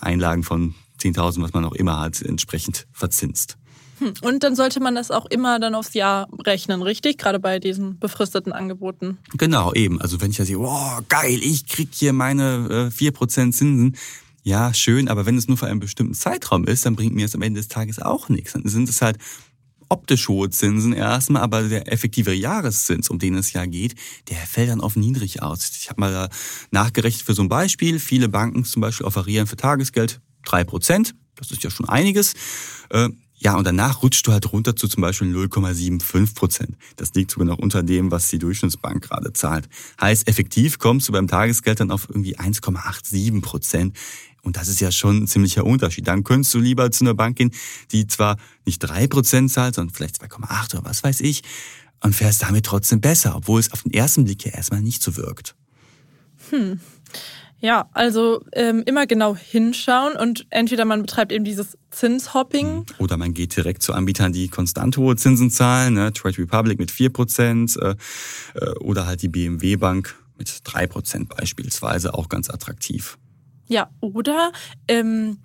Einlagen 0.00 0.42
von 0.42 0.74
10.000, 1.00 1.42
was 1.42 1.52
man 1.52 1.64
auch 1.64 1.74
immer 1.74 2.00
hat, 2.00 2.22
entsprechend 2.22 2.86
verzinst. 2.92 3.56
Hm, 3.98 4.14
und 4.22 4.42
dann 4.42 4.56
sollte 4.56 4.80
man 4.80 4.94
das 4.94 5.10
auch 5.10 5.26
immer 5.26 5.58
dann 5.60 5.74
aufs 5.74 5.94
Jahr 5.94 6.28
rechnen, 6.44 6.82
richtig? 6.82 7.18
Gerade 7.18 7.38
bei 7.38 7.58
diesen 7.58 7.98
befristeten 7.98 8.52
Angeboten. 8.52 9.18
Genau, 9.36 9.72
eben. 9.74 10.00
Also 10.00 10.20
wenn 10.20 10.30
ich 10.30 10.36
da 10.36 10.44
sehe, 10.44 10.58
oh, 10.58 10.98
geil, 11.08 11.40
ich 11.42 11.66
krieg 11.66 11.88
hier 11.92 12.12
meine 12.12 12.90
äh, 12.92 12.96
4% 12.96 13.28
Zinsen. 13.52 13.96
Ja, 14.44 14.74
schön, 14.74 15.08
aber 15.08 15.24
wenn 15.24 15.38
es 15.38 15.46
nur 15.46 15.56
für 15.56 15.66
einen 15.66 15.78
bestimmten 15.78 16.14
Zeitraum 16.14 16.64
ist, 16.64 16.84
dann 16.84 16.96
bringt 16.96 17.14
mir 17.14 17.26
es 17.26 17.34
am 17.34 17.42
Ende 17.42 17.60
des 17.60 17.68
Tages 17.68 18.00
auch 18.00 18.28
nichts. 18.28 18.54
Dann 18.54 18.66
sind 18.66 18.88
es 18.88 19.00
halt 19.00 19.18
optisch 19.92 20.28
hohe 20.28 20.48
Zinsen 20.48 20.94
erstmal, 20.94 21.42
aber 21.42 21.64
der 21.64 21.92
effektive 21.92 22.32
Jahreszins, 22.32 23.10
um 23.10 23.18
den 23.18 23.34
es 23.34 23.52
ja 23.52 23.66
geht, 23.66 23.94
der 24.30 24.38
fällt 24.38 24.70
dann 24.70 24.80
auf 24.80 24.96
niedrig 24.96 25.42
aus. 25.42 25.70
Ich 25.78 25.90
habe 25.90 26.00
mal 26.00 26.30
nachgerechnet 26.70 27.26
für 27.26 27.34
so 27.34 27.42
ein 27.42 27.50
Beispiel. 27.50 27.98
Viele 27.98 28.30
Banken 28.30 28.64
zum 28.64 28.80
Beispiel 28.80 29.06
offerieren 29.06 29.46
für 29.46 29.56
Tagesgeld 29.56 30.20
drei 30.46 30.64
Prozent. 30.64 31.14
Das 31.36 31.50
ist 31.50 31.62
ja 31.62 31.70
schon 31.70 31.88
einiges. 31.88 32.32
Äh, 32.88 33.10
ja, 33.36 33.56
und 33.56 33.66
danach 33.66 34.02
rutscht 34.02 34.24
du 34.26 34.32
halt 34.32 34.52
runter 34.52 34.76
zu 34.76 34.86
zum 34.86 35.00
Beispiel 35.00 35.34
0,75 35.34 36.34
Prozent. 36.36 36.76
Das 36.94 37.12
liegt 37.14 37.32
sogar 37.32 37.46
noch 37.46 37.58
unter 37.58 37.82
dem, 37.82 38.12
was 38.12 38.28
die 38.28 38.38
Durchschnittsbank 38.38 39.02
gerade 39.02 39.32
zahlt. 39.32 39.68
Heißt, 40.00 40.28
effektiv 40.28 40.78
kommst 40.78 41.08
du 41.08 41.12
beim 41.12 41.26
Tagesgeld 41.26 41.80
dann 41.80 41.90
auf 41.90 42.08
irgendwie 42.08 42.38
1,87 42.38 43.42
Prozent. 43.42 43.96
Und 44.42 44.56
das 44.56 44.68
ist 44.68 44.80
ja 44.80 44.90
schon 44.90 45.22
ein 45.22 45.26
ziemlicher 45.26 45.64
Unterschied. 45.64 46.08
Dann 46.08 46.24
könntest 46.24 46.52
du 46.54 46.58
lieber 46.58 46.90
zu 46.90 47.04
einer 47.04 47.14
Bank 47.14 47.36
gehen, 47.36 47.52
die 47.92 48.06
zwar 48.06 48.36
nicht 48.64 48.78
drei 48.80 49.06
Prozent 49.06 49.52
zahlt, 49.52 49.76
sondern 49.76 49.94
vielleicht 49.94 50.20
2,8 50.20 50.74
oder 50.74 50.84
was 50.84 51.04
weiß 51.04 51.20
ich, 51.20 51.42
und 52.02 52.14
fährst 52.14 52.42
damit 52.42 52.66
trotzdem 52.66 53.00
besser, 53.00 53.36
obwohl 53.36 53.60
es 53.60 53.72
auf 53.72 53.82
den 53.82 53.92
ersten 53.92 54.24
Blick 54.24 54.44
ja 54.44 54.52
erstmal 54.52 54.82
nicht 54.82 55.02
so 55.02 55.16
wirkt. 55.16 55.54
Hm. 56.50 56.80
Ja, 57.60 57.88
also 57.92 58.44
ähm, 58.54 58.82
immer 58.86 59.06
genau 59.06 59.36
hinschauen 59.36 60.16
und 60.16 60.46
entweder 60.50 60.84
man 60.84 61.02
betreibt 61.02 61.30
eben 61.30 61.44
dieses 61.44 61.78
Zinshopping. 61.92 62.78
Mhm. 62.78 62.86
Oder 62.98 63.16
man 63.16 63.34
geht 63.34 63.54
direkt 63.54 63.84
zu 63.84 63.92
Anbietern, 63.92 64.32
die 64.32 64.48
konstant 64.48 64.96
hohe 64.96 65.14
Zinsen 65.14 65.48
zahlen, 65.48 65.94
ne? 65.94 66.12
Trade 66.12 66.38
Republic 66.38 66.80
mit 66.80 66.90
4% 66.90 67.78
äh, 67.80 67.94
äh, 68.54 68.70
oder 68.80 69.06
halt 69.06 69.22
die 69.22 69.28
BMW 69.28 69.76
Bank 69.76 70.16
mit 70.38 70.48
3% 70.48 71.28
beispielsweise, 71.28 72.14
auch 72.14 72.28
ganz 72.28 72.50
attraktiv. 72.50 73.16
Ja, 73.72 73.88
oder 74.00 74.52
ähm, 74.86 75.38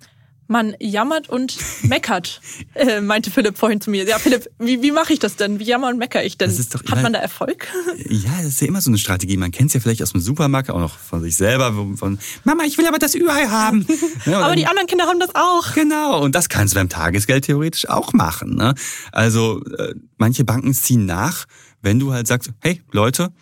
man 0.48 0.76
jammert 0.80 1.30
und 1.30 1.56
meckert, 1.82 2.42
äh, 2.74 3.00
meinte 3.00 3.30
Philipp 3.30 3.56
vorhin 3.56 3.80
zu 3.80 3.90
mir. 3.90 4.04
Ja, 4.06 4.18
Philipp, 4.18 4.50
wie, 4.58 4.82
wie 4.82 4.92
mache 4.92 5.14
ich 5.14 5.18
das 5.18 5.36
denn? 5.36 5.58
Wie 5.58 5.64
jammer 5.64 5.88
und 5.88 5.96
meckere 5.96 6.24
ich 6.24 6.36
denn? 6.36 6.50
Das 6.50 6.58
ist 6.58 6.74
doch 6.74 6.84
Hat 6.90 7.02
man 7.02 7.14
da 7.14 7.20
Erfolg? 7.20 7.68
Ja, 8.10 8.36
das 8.36 8.48
ist 8.48 8.60
ja 8.60 8.66
immer 8.66 8.82
so 8.82 8.90
eine 8.90 8.98
Strategie. 8.98 9.38
Man 9.38 9.50
kennt 9.50 9.68
es 9.68 9.74
ja 9.74 9.80
vielleicht 9.80 10.02
aus 10.02 10.12
dem 10.12 10.20
Supermarkt, 10.20 10.70
auch 10.70 10.78
noch 10.78 10.98
von 10.98 11.22
sich 11.22 11.36
selber, 11.36 11.72
von 11.96 12.18
Mama, 12.44 12.64
ich 12.64 12.76
will 12.76 12.86
aber 12.86 12.98
das 12.98 13.14
Ü-Ei 13.14 13.46
haben. 13.46 13.86
Ja, 14.26 14.40
aber 14.40 14.48
dann, 14.48 14.56
die 14.56 14.66
anderen 14.66 14.86
Kinder 14.88 15.06
haben 15.06 15.20
das 15.20 15.34
auch. 15.34 15.72
Genau, 15.74 16.22
und 16.22 16.34
das 16.34 16.50
kannst 16.50 16.74
du 16.74 16.78
beim 16.78 16.90
Tagesgeld 16.90 17.46
theoretisch 17.46 17.88
auch 17.88 18.12
machen. 18.12 18.56
Ne? 18.56 18.74
Also 19.10 19.64
äh, 19.78 19.94
manche 20.18 20.44
Banken 20.44 20.74
ziehen 20.74 21.06
nach, 21.06 21.46
wenn 21.80 21.98
du 21.98 22.12
halt 22.12 22.26
sagst, 22.26 22.50
hey 22.60 22.82
Leute, 22.92 23.32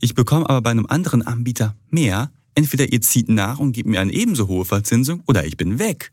ich 0.00 0.14
bekomme 0.14 0.48
aber 0.48 0.62
bei 0.62 0.70
einem 0.70 0.86
anderen 0.86 1.22
Anbieter 1.22 1.76
mehr, 1.90 2.30
Entweder 2.54 2.92
ihr 2.92 3.00
zieht 3.00 3.28
nach 3.28 3.58
und 3.58 3.72
gebt 3.72 3.88
mir 3.88 4.00
eine 4.00 4.12
ebenso 4.12 4.48
hohe 4.48 4.64
Verzinsung 4.64 5.22
oder 5.26 5.44
ich 5.44 5.56
bin 5.56 5.78
weg. 5.78 6.10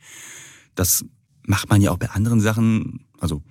Das 0.75 1.05
macht 1.45 1.69
man 1.69 1.81
ja 1.81 1.91
auch 1.91 1.98
bei 1.98 2.10
anderen 2.10 2.39
Sachen, 2.39 3.05
also 3.19 3.43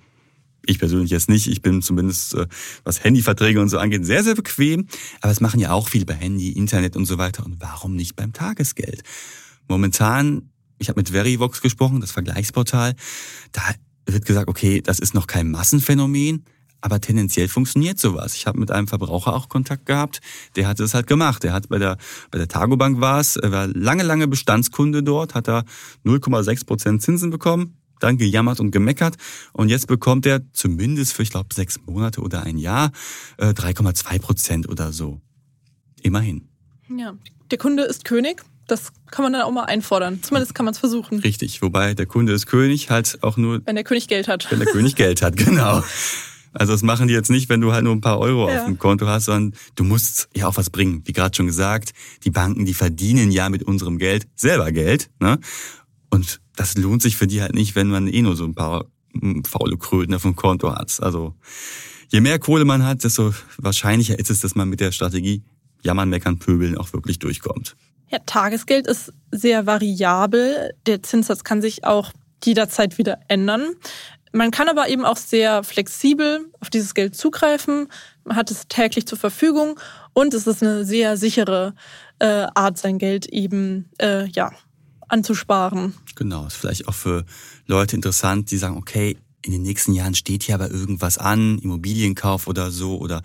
ich 0.65 0.79
persönlich 0.79 1.09
jetzt 1.09 1.29
nicht, 1.29 1.47
ich 1.47 1.61
bin 1.61 1.81
zumindest, 1.81 2.35
äh, 2.35 2.47
was 2.83 3.03
Handyverträge 3.03 3.61
und 3.61 3.69
so 3.69 3.79
angeht, 3.79 4.05
sehr, 4.05 4.23
sehr 4.23 4.35
bequem. 4.35 4.87
Aber 5.21 5.31
es 5.31 5.41
machen 5.41 5.59
ja 5.59 5.71
auch 5.71 5.89
viele 5.89 6.05
bei 6.05 6.13
Handy, 6.13 6.51
Internet 6.51 6.95
und 6.95 7.05
so 7.05 7.17
weiter. 7.17 7.45
Und 7.45 7.59
warum 7.59 7.95
nicht 7.95 8.15
beim 8.15 8.33
Tagesgeld? 8.33 9.03
Momentan, 9.67 10.51
ich 10.77 10.89
habe 10.89 10.99
mit 10.99 11.09
Verivox 11.09 11.61
gesprochen, 11.61 12.01
das 12.01 12.11
Vergleichsportal, 12.11 12.95
da 13.51 13.61
wird 14.05 14.25
gesagt, 14.25 14.49
okay, 14.49 14.81
das 14.81 14.99
ist 14.99 15.13
noch 15.13 15.27
kein 15.27 15.49
Massenphänomen, 15.51 16.45
aber 16.81 16.99
tendenziell 16.99 17.47
funktioniert 17.47 17.99
sowas. 17.99 18.35
Ich 18.35 18.47
habe 18.47 18.59
mit 18.59 18.71
einem 18.71 18.87
Verbraucher 18.87 19.33
auch 19.33 19.49
Kontakt 19.49 19.85
gehabt, 19.85 20.19
der 20.55 20.67
hat 20.67 20.79
es 20.79 20.93
halt 20.93 21.07
gemacht. 21.07 21.43
Der 21.43 21.53
hat 21.53 21.69
bei 21.69 21.77
der, 21.77 21.97
bei 22.31 22.37
der 22.37 22.47
Targobank 22.47 22.99
war 22.99 23.19
es, 23.19 23.37
er 23.37 23.51
war 23.51 23.67
lange, 23.67 24.03
lange 24.03 24.27
Bestandskunde 24.27 25.03
dort, 25.03 25.35
hat 25.35 25.47
da 25.47 25.63
0,6 26.05 26.65
Prozent 26.65 27.01
Zinsen 27.01 27.29
bekommen, 27.29 27.77
dann 27.99 28.17
gejammert 28.17 28.59
und 28.59 28.71
gemeckert 28.71 29.15
und 29.53 29.69
jetzt 29.69 29.87
bekommt 29.87 30.25
er 30.25 30.41
zumindest 30.53 31.13
für, 31.13 31.23
ich 31.23 31.29
glaube, 31.29 31.53
sechs 31.53 31.79
Monate 31.85 32.21
oder 32.21 32.43
ein 32.43 32.57
Jahr 32.57 32.91
3,2 33.37 34.15
äh, 34.15 34.19
Prozent 34.19 34.69
oder 34.69 34.91
so. 34.91 35.21
Immerhin. 36.01 36.49
Ja, 36.89 37.15
der 37.51 37.57
Kunde 37.57 37.83
ist 37.83 38.05
König. 38.05 38.43
Das 38.67 38.91
kann 39.09 39.23
man 39.23 39.33
dann 39.33 39.41
auch 39.41 39.51
mal 39.51 39.65
einfordern. 39.65 40.23
Zumindest 40.23 40.55
kann 40.55 40.65
man 40.65 40.73
es 40.73 40.79
versuchen. 40.79 41.19
Richtig, 41.19 41.61
wobei 41.61 41.93
der 41.93 42.05
Kunde 42.05 42.31
ist 42.33 42.45
König 42.45 42.89
halt 42.89 43.21
auch 43.21 43.35
nur. 43.35 43.61
Wenn 43.65 43.75
der 43.75 43.83
König 43.83 44.07
Geld 44.07 44.27
hat. 44.27 44.49
Wenn 44.49 44.59
der 44.59 44.67
König 44.67 44.95
Geld 44.95 45.21
hat, 45.21 45.35
genau. 45.37 45.83
Also 46.53 46.73
das 46.73 46.81
machen 46.81 47.07
die 47.07 47.13
jetzt 47.13 47.29
nicht, 47.29 47.49
wenn 47.49 47.61
du 47.61 47.71
halt 47.71 47.83
nur 47.83 47.95
ein 47.95 48.01
paar 48.01 48.19
Euro 48.19 48.49
ja. 48.49 48.59
auf 48.59 48.65
dem 48.65 48.77
Konto 48.77 49.07
hast, 49.07 49.25
sondern 49.25 49.57
du 49.75 49.83
musst 49.83 50.29
ja 50.35 50.47
auch 50.47 50.57
was 50.57 50.69
bringen. 50.69 51.01
Wie 51.05 51.13
gerade 51.13 51.35
schon 51.35 51.45
gesagt, 51.45 51.91
die 52.23 52.31
Banken, 52.31 52.65
die 52.65 52.73
verdienen 52.73 53.31
ja 53.31 53.49
mit 53.49 53.63
unserem 53.63 53.97
Geld 53.97 54.27
selber 54.35 54.71
Geld. 54.71 55.09
Ne? 55.19 55.39
Und 56.09 56.41
das 56.55 56.75
lohnt 56.75 57.01
sich 57.01 57.15
für 57.15 57.27
die 57.27 57.41
halt 57.41 57.53
nicht, 57.53 57.75
wenn 57.75 57.87
man 57.87 58.07
eh 58.07 58.21
nur 58.21 58.35
so 58.35 58.43
ein 58.43 58.53
paar 58.53 58.85
hm, 59.13 59.43
faule 59.45 59.77
Kröten 59.77 60.13
auf 60.13 60.23
dem 60.23 60.35
Konto 60.35 60.75
hat. 60.75 60.99
Also 61.01 61.35
je 62.09 62.19
mehr 62.19 62.39
Kohle 62.39 62.65
man 62.65 62.85
hat, 62.85 63.03
desto 63.03 63.33
wahrscheinlicher 63.57 64.19
ist 64.19 64.29
es, 64.29 64.41
dass 64.41 64.55
man 64.55 64.69
mit 64.69 64.81
der 64.81 64.91
Strategie 64.91 65.43
Jammern, 65.83 66.09
Meckern, 66.09 66.37
Pöbeln 66.37 66.77
auch 66.77 66.93
wirklich 66.93 67.19
durchkommt. 67.19 67.75
Ja, 68.09 68.19
Tagesgeld 68.25 68.87
ist 68.87 69.13
sehr 69.31 69.65
variabel. 69.65 70.73
Der 70.85 71.01
Zinssatz 71.01 71.43
kann 71.43 71.61
sich 71.61 71.85
auch 71.85 72.11
jederzeit 72.43 72.97
wieder 72.97 73.19
ändern. 73.29 73.73
Man 74.31 74.51
kann 74.51 74.69
aber 74.69 74.87
eben 74.87 75.03
auch 75.03 75.17
sehr 75.17 75.63
flexibel 75.63 76.45
auf 76.59 76.69
dieses 76.69 76.93
Geld 76.93 77.15
zugreifen. 77.15 77.87
Man 78.23 78.37
hat 78.37 78.49
es 78.49 78.67
täglich 78.67 79.05
zur 79.05 79.17
Verfügung 79.17 79.79
und 80.13 80.33
es 80.33 80.47
ist 80.47 80.63
eine 80.63 80.85
sehr 80.85 81.17
sichere 81.17 81.73
äh, 82.19 82.47
Art, 82.55 82.77
sein 82.77 82.97
Geld 82.97 83.25
eben 83.27 83.89
äh, 83.99 84.27
ja 84.27 84.51
anzusparen. 85.09 85.93
Genau, 86.15 86.45
ist 86.45 86.55
vielleicht 86.55 86.87
auch 86.87 86.93
für 86.93 87.25
Leute 87.65 87.95
interessant, 87.95 88.51
die 88.51 88.57
sagen, 88.57 88.77
okay, 88.77 89.17
in 89.43 89.51
den 89.51 89.63
nächsten 89.63 89.93
Jahren 89.93 90.13
steht 90.13 90.43
hier 90.43 90.55
aber 90.55 90.69
irgendwas 90.69 91.17
an, 91.17 91.57
Immobilienkauf 91.59 92.47
oder 92.47 92.71
so, 92.71 92.99
oder 92.99 93.21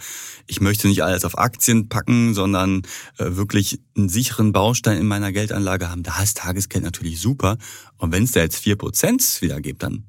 ich 0.46 0.60
möchte 0.60 0.88
nicht 0.88 1.02
alles 1.04 1.24
auf 1.24 1.38
Aktien 1.38 1.88
packen, 1.88 2.34
sondern 2.34 2.82
äh, 3.18 3.36
wirklich 3.36 3.80
einen 3.96 4.08
sicheren 4.08 4.52
Baustein 4.52 4.98
in 4.98 5.06
meiner 5.06 5.30
Geldanlage 5.30 5.90
haben. 5.90 6.02
Da 6.02 6.22
ist 6.22 6.38
Tagesgeld 6.38 6.84
natürlich 6.84 7.20
super. 7.20 7.58
Und 7.98 8.12
wenn 8.12 8.24
es 8.24 8.32
da 8.32 8.40
jetzt 8.40 8.56
vier 8.56 8.76
Prozent 8.76 9.42
wieder 9.42 9.60
gibt, 9.60 9.82
dann 9.82 10.04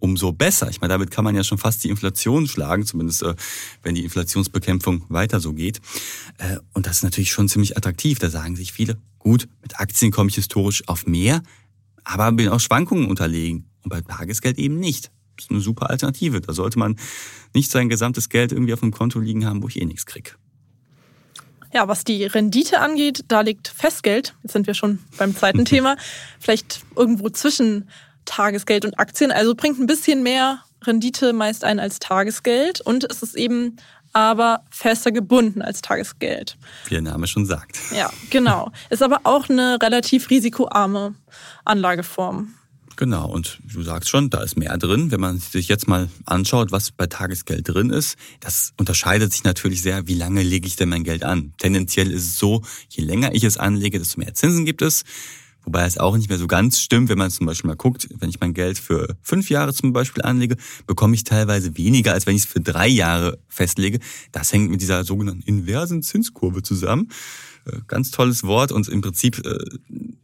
umso 0.00 0.32
besser. 0.32 0.68
Ich 0.70 0.80
meine, 0.80 0.94
damit 0.94 1.10
kann 1.10 1.24
man 1.24 1.34
ja 1.34 1.44
schon 1.44 1.58
fast 1.58 1.84
die 1.84 1.90
Inflation 1.90 2.46
schlagen, 2.46 2.86
zumindest 2.86 3.22
äh, 3.22 3.34
wenn 3.82 3.94
die 3.94 4.04
Inflationsbekämpfung 4.04 5.04
weiter 5.08 5.40
so 5.40 5.52
geht. 5.52 5.80
Äh, 6.38 6.58
und 6.72 6.86
das 6.86 6.98
ist 6.98 7.02
natürlich 7.02 7.30
schon 7.30 7.48
ziemlich 7.48 7.76
attraktiv. 7.76 8.18
Da 8.18 8.30
sagen 8.30 8.56
sich 8.56 8.72
viele, 8.72 8.98
gut, 9.18 9.48
mit 9.62 9.78
Aktien 9.80 10.10
komme 10.10 10.30
ich 10.30 10.36
historisch 10.36 10.86
auf 10.88 11.06
mehr, 11.06 11.42
aber 12.04 12.32
bin 12.32 12.48
auch 12.48 12.60
Schwankungen 12.60 13.08
unterlegen. 13.08 13.66
Und 13.82 13.90
bei 13.90 14.00
Tagesgeld 14.00 14.58
eben 14.58 14.78
nicht. 14.78 15.10
Das 15.36 15.46
ist 15.46 15.50
eine 15.50 15.60
super 15.60 15.90
Alternative. 15.90 16.40
Da 16.40 16.52
sollte 16.52 16.78
man 16.78 16.96
nicht 17.54 17.70
sein 17.70 17.88
gesamtes 17.88 18.28
Geld 18.28 18.52
irgendwie 18.52 18.72
auf 18.72 18.80
dem 18.80 18.90
Konto 18.90 19.20
liegen 19.20 19.46
haben, 19.46 19.62
wo 19.62 19.68
ich 19.68 19.80
eh 19.80 19.84
nichts 19.84 20.04
krieg. 20.04 20.36
Ja, 21.72 21.86
was 21.86 22.04
die 22.04 22.24
Rendite 22.24 22.80
angeht, 22.80 23.24
da 23.28 23.42
liegt 23.42 23.68
Festgeld, 23.68 24.34
jetzt 24.42 24.52
sind 24.52 24.66
wir 24.66 24.74
schon 24.74 25.00
beim 25.18 25.36
zweiten 25.36 25.64
Thema, 25.66 25.96
vielleicht 26.40 26.80
irgendwo 26.96 27.28
zwischen 27.28 27.88
Tagesgeld 28.28 28.84
und 28.84 28.98
Aktien. 28.98 29.32
Also 29.32 29.54
bringt 29.54 29.78
ein 29.80 29.86
bisschen 29.86 30.22
mehr 30.22 30.62
Rendite 30.84 31.32
meist 31.32 31.64
ein 31.64 31.80
als 31.80 31.98
Tagesgeld 31.98 32.80
und 32.80 33.04
es 33.04 33.22
ist 33.22 33.34
eben 33.34 33.76
aber 34.12 34.64
fester 34.70 35.12
gebunden 35.12 35.60
als 35.60 35.82
Tagesgeld. 35.82 36.56
Wie 36.86 36.94
der 36.94 37.02
Name 37.02 37.26
schon 37.26 37.46
sagt. 37.46 37.78
Ja, 37.94 38.10
genau. 38.30 38.70
Ist 38.90 39.02
aber 39.02 39.20
auch 39.24 39.48
eine 39.48 39.78
relativ 39.82 40.30
risikoarme 40.30 41.14
Anlageform. 41.64 42.54
Genau, 42.96 43.28
und 43.30 43.60
du 43.62 43.82
sagst 43.82 44.08
schon, 44.08 44.28
da 44.28 44.42
ist 44.42 44.56
mehr 44.56 44.76
drin. 44.76 45.12
Wenn 45.12 45.20
man 45.20 45.38
sich 45.38 45.68
jetzt 45.68 45.86
mal 45.86 46.08
anschaut, 46.24 46.72
was 46.72 46.90
bei 46.90 47.06
Tagesgeld 47.06 47.68
drin 47.68 47.90
ist, 47.90 48.16
das 48.40 48.72
unterscheidet 48.76 49.30
sich 49.30 49.44
natürlich 49.44 49.82
sehr, 49.82 50.08
wie 50.08 50.14
lange 50.14 50.42
lege 50.42 50.66
ich 50.66 50.74
denn 50.74 50.88
mein 50.88 51.04
Geld 51.04 51.22
an. 51.22 51.52
Tendenziell 51.58 52.10
ist 52.10 52.24
es 52.24 52.38
so, 52.38 52.62
je 52.88 53.04
länger 53.04 53.34
ich 53.36 53.44
es 53.44 53.56
anlege, 53.56 54.00
desto 54.00 54.18
mehr 54.18 54.34
Zinsen 54.34 54.64
gibt 54.64 54.82
es. 54.82 55.04
Wobei 55.68 55.84
es 55.84 55.98
auch 55.98 56.16
nicht 56.16 56.30
mehr 56.30 56.38
so 56.38 56.46
ganz 56.46 56.80
stimmt, 56.80 57.10
wenn 57.10 57.18
man 57.18 57.30
zum 57.30 57.44
Beispiel 57.44 57.68
mal 57.68 57.76
guckt, 57.76 58.08
wenn 58.20 58.30
ich 58.30 58.40
mein 58.40 58.54
Geld 58.54 58.78
für 58.78 59.18
fünf 59.20 59.50
Jahre 59.50 59.74
zum 59.74 59.92
Beispiel 59.92 60.22
anlege, 60.22 60.56
bekomme 60.86 61.14
ich 61.14 61.24
teilweise 61.24 61.76
weniger, 61.76 62.14
als 62.14 62.26
wenn 62.26 62.34
ich 62.34 62.44
es 62.44 62.48
für 62.48 62.60
drei 62.60 62.88
Jahre 62.88 63.38
festlege. 63.48 63.98
Das 64.32 64.50
hängt 64.50 64.70
mit 64.70 64.80
dieser 64.80 65.04
sogenannten 65.04 65.42
inversen 65.42 66.02
Zinskurve 66.02 66.62
zusammen. 66.62 67.10
Äh, 67.66 67.80
ganz 67.86 68.10
tolles 68.10 68.44
Wort 68.44 68.72
und 68.72 68.88
im 68.88 69.02
Prinzip 69.02 69.44
äh, 69.44 69.58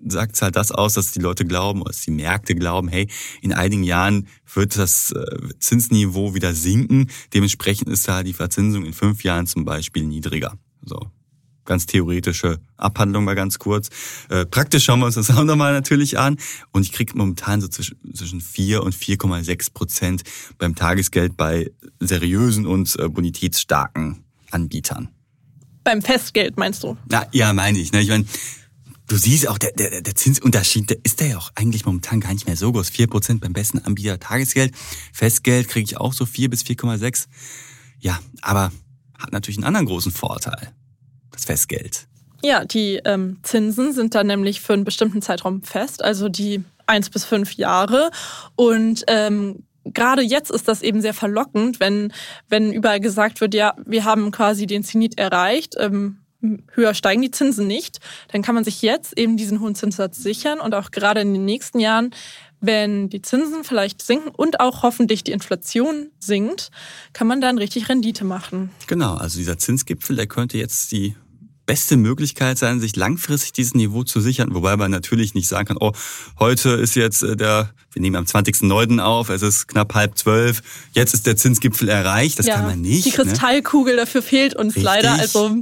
sagt 0.08 0.36
es 0.36 0.40
halt 0.40 0.56
das 0.56 0.72
aus, 0.72 0.94
dass 0.94 1.12
die 1.12 1.20
Leute 1.20 1.44
glauben, 1.44 1.84
dass 1.84 2.00
die 2.00 2.10
Märkte 2.10 2.54
glauben, 2.54 2.88
hey, 2.88 3.06
in 3.42 3.52
einigen 3.52 3.84
Jahren 3.84 4.28
wird 4.54 4.78
das 4.78 5.12
äh, 5.12 5.24
Zinsniveau 5.58 6.34
wieder 6.34 6.54
sinken. 6.54 7.10
Dementsprechend 7.34 7.90
ist 7.90 8.08
da 8.08 8.22
die 8.22 8.32
Verzinsung 8.32 8.86
in 8.86 8.94
fünf 8.94 9.24
Jahren 9.24 9.46
zum 9.46 9.66
Beispiel 9.66 10.04
niedriger. 10.04 10.56
So, 10.80 11.10
ganz 11.64 11.86
theoretische 11.86 12.58
Abhandlung 12.76 13.24
mal 13.24 13.34
ganz 13.34 13.58
kurz. 13.58 13.88
Äh, 14.28 14.46
praktisch 14.46 14.84
schauen 14.84 15.00
wir 15.00 15.06
uns 15.06 15.14
das 15.14 15.30
auch 15.30 15.44
nochmal 15.44 15.72
natürlich 15.72 16.18
an. 16.18 16.36
Und 16.72 16.82
ich 16.82 16.92
kriege 16.92 17.16
momentan 17.16 17.60
so 17.60 17.68
zwischen, 17.68 17.96
zwischen 18.14 18.40
4 18.40 18.82
und 18.82 18.94
4,6 18.94 19.72
Prozent 19.72 20.22
beim 20.58 20.74
Tagesgeld 20.74 21.36
bei 21.36 21.70
seriösen 22.00 22.66
und 22.66 22.98
äh, 22.98 23.08
bonitätsstarken 23.08 24.24
Anbietern. 24.50 25.08
Beim 25.82 26.00
Festgeld 26.00 26.56
meinst 26.56 26.82
du? 26.82 26.96
Na, 27.08 27.26
ja, 27.32 27.52
meine 27.52 27.78
ich. 27.78 27.92
Ne? 27.92 28.00
Ich 28.00 28.08
meine, 28.08 28.24
du 29.08 29.16
siehst 29.16 29.48
auch, 29.48 29.58
der, 29.58 29.72
der, 29.72 30.00
der 30.00 30.14
Zinsunterschied, 30.14 30.90
der 30.90 30.98
ist 31.02 31.20
der 31.20 31.28
ja 31.28 31.38
auch 31.38 31.50
eigentlich 31.56 31.84
momentan 31.84 32.20
gar 32.20 32.32
nicht 32.32 32.46
mehr 32.46 32.56
so 32.56 32.72
groß. 32.72 32.90
4 32.90 33.08
Prozent 33.08 33.40
beim 33.40 33.52
besten 33.52 33.78
Anbieter 33.78 34.18
Tagesgeld. 34.18 34.74
Festgeld 35.12 35.68
kriege 35.68 35.84
ich 35.84 35.96
auch 35.98 36.12
so 36.12 36.24
4 36.24 36.48
bis 36.50 36.62
4,6. 36.62 37.26
Ja, 37.98 38.18
aber 38.40 38.72
hat 39.18 39.32
natürlich 39.32 39.58
einen 39.58 39.64
anderen 39.64 39.86
großen 39.86 40.12
Vorteil 40.12 40.74
das 41.34 41.44
Festgeld? 41.44 42.06
Ja, 42.42 42.64
die 42.64 43.00
ähm, 43.04 43.38
Zinsen 43.42 43.92
sind 43.92 44.14
dann 44.14 44.26
nämlich 44.26 44.60
für 44.60 44.74
einen 44.74 44.84
bestimmten 44.84 45.22
Zeitraum 45.22 45.62
fest, 45.62 46.04
also 46.04 46.28
die 46.28 46.62
eins 46.86 47.08
bis 47.08 47.24
fünf 47.24 47.54
Jahre. 47.54 48.10
Und 48.54 49.04
ähm, 49.06 49.64
gerade 49.84 50.22
jetzt 50.22 50.50
ist 50.50 50.68
das 50.68 50.82
eben 50.82 51.00
sehr 51.00 51.14
verlockend, 51.14 51.80
wenn, 51.80 52.12
wenn 52.48 52.72
überall 52.72 53.00
gesagt 53.00 53.40
wird, 53.40 53.54
ja, 53.54 53.74
wir 53.86 54.04
haben 54.04 54.30
quasi 54.30 54.66
den 54.66 54.84
Zenit 54.84 55.18
erreicht. 55.18 55.74
Ähm, 55.78 56.18
höher 56.74 56.92
steigen 56.92 57.22
die 57.22 57.30
Zinsen 57.30 57.66
nicht, 57.66 58.00
dann 58.30 58.42
kann 58.42 58.54
man 58.54 58.64
sich 58.64 58.82
jetzt 58.82 59.16
eben 59.18 59.38
diesen 59.38 59.60
hohen 59.60 59.74
Zinssatz 59.74 60.18
sichern 60.18 60.60
und 60.60 60.74
auch 60.74 60.90
gerade 60.90 61.22
in 61.22 61.32
den 61.32 61.46
nächsten 61.46 61.80
Jahren 61.80 62.10
wenn 62.66 63.08
die 63.08 63.22
Zinsen 63.22 63.64
vielleicht 63.64 64.02
sinken 64.02 64.30
und 64.30 64.60
auch 64.60 64.82
hoffentlich 64.82 65.24
die 65.24 65.32
Inflation 65.32 66.10
sinkt, 66.18 66.70
kann 67.12 67.26
man 67.26 67.40
dann 67.40 67.58
richtig 67.58 67.88
Rendite 67.88 68.24
machen. 68.24 68.70
Genau, 68.86 69.14
also 69.14 69.38
dieser 69.38 69.58
Zinsgipfel, 69.58 70.16
der 70.16 70.26
könnte 70.26 70.58
jetzt 70.58 70.92
die 70.92 71.14
beste 71.66 71.96
Möglichkeit 71.96 72.58
sein, 72.58 72.80
sich 72.80 72.96
langfristig 72.96 73.52
dieses 73.52 73.74
Niveau 73.74 74.04
zu 74.04 74.20
sichern, 74.20 74.54
wobei 74.54 74.76
man 74.76 74.90
natürlich 74.90 75.34
nicht 75.34 75.48
sagen 75.48 75.66
kann, 75.66 75.76
oh, 75.80 75.92
heute 76.38 76.70
ist 76.70 76.94
jetzt 76.94 77.22
äh, 77.22 77.36
der, 77.36 77.70
wir 77.92 78.02
nehmen 78.02 78.16
am 78.16 78.24
20.09. 78.24 79.00
auf, 79.00 79.28
es 79.30 79.42
ist 79.42 79.68
knapp 79.68 79.94
halb 79.94 80.18
zwölf, 80.18 80.62
jetzt 80.92 81.14
ist 81.14 81.26
der 81.26 81.36
Zinsgipfel 81.36 81.88
erreicht, 81.88 82.38
das 82.38 82.46
ja, 82.46 82.56
kann 82.56 82.66
man 82.66 82.80
nicht. 82.80 83.06
Die 83.06 83.10
ne? 83.10 83.16
Kristallkugel 83.16 83.94
ne? 83.94 84.00
dafür 84.00 84.22
fehlt 84.22 84.54
uns 84.54 84.76
Richtig. 84.76 84.84
leider, 84.84 85.12
also 85.12 85.56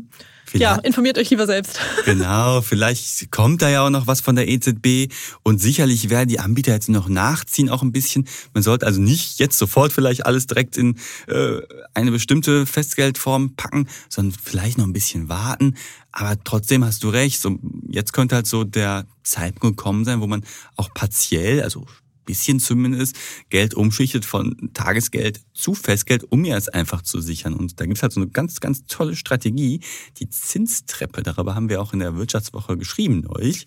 Vielleicht, 0.53 0.77
ja, 0.77 0.83
informiert 0.83 1.17
euch 1.17 1.31
lieber 1.31 1.47
selbst. 1.47 1.81
Genau, 2.05 2.61
vielleicht 2.61 3.31
kommt 3.31 3.63
da 3.63 3.71
ja 3.71 3.87
auch 3.87 3.91
noch 3.91 4.07
was 4.07 4.21
von 4.21 4.37
der 4.37 4.49
EZB 4.49 5.11
und 5.43 5.61
sicherlich 5.61 6.11
werden 6.11 6.29
die 6.29 6.41
Anbieter 6.41 6.73
jetzt 6.73 6.89
noch 6.91 7.09
nachziehen 7.09 7.71
auch 7.71 7.83
ein 7.83 7.93
bisschen. 7.93 8.29
Man 8.53 8.63
sollte 8.63 8.87
also 8.87 9.01
nicht 9.01 9.39
jetzt 9.39 9.57
sofort 9.57 9.93
vielleicht 9.93 10.27
alles 10.27 10.47
direkt 10.47 10.77
in 10.77 10.97
äh, 11.29 11.61
eine 11.95 12.11
bestimmte 12.11 12.67
Festgeldform 12.67 13.55
packen, 13.57 13.89
sondern 14.11 14.39
vielleicht 14.43 14.77
noch 14.77 14.85
ein 14.85 14.93
bisschen 14.93 15.31
warten. 15.31 15.77
Aber 16.11 16.37
trotzdem 16.45 16.85
hast 16.85 17.03
du 17.03 17.09
recht, 17.09 17.41
so, 17.41 17.59
jetzt 17.89 18.13
könnte 18.13 18.35
halt 18.35 18.47
so 18.47 18.65
der 18.65 19.07
Zeitpunkt 19.23 19.79
gekommen 19.79 20.05
sein, 20.05 20.21
wo 20.21 20.27
man 20.27 20.45
auch 20.77 20.93
partiell, 20.93 21.63
also 21.63 21.87
bisschen 22.33 22.61
zumindest 22.61 23.15
Geld 23.51 23.75
umschichtet 23.75 24.25
von 24.25 24.71
Tagesgeld 24.73 25.43
zu 25.53 25.75
Festgeld, 25.75 26.25
um 26.33 26.41
mir 26.41 26.57
es 26.57 26.71
einfach 26.71 27.03
zu 27.03 27.21
sichern. 27.21 27.53
Und 27.53 27.79
da 27.79 27.85
gibt 27.85 27.99
es 27.99 28.03
halt 28.03 28.15
so 28.15 28.21
eine 28.21 28.31
ganz, 28.31 28.61
ganz 28.61 28.87
tolle 28.87 29.17
Strategie, 29.17 29.81
die 30.17 30.31
Zinstreppe. 30.31 31.23
Darüber 31.23 31.55
haben 31.55 31.69
wir 31.69 31.83
auch 31.83 31.93
in 31.93 31.99
der 31.99 32.17
Wirtschaftswoche 32.17 32.79
geschrieben 32.79 33.21
neulich. 33.21 33.67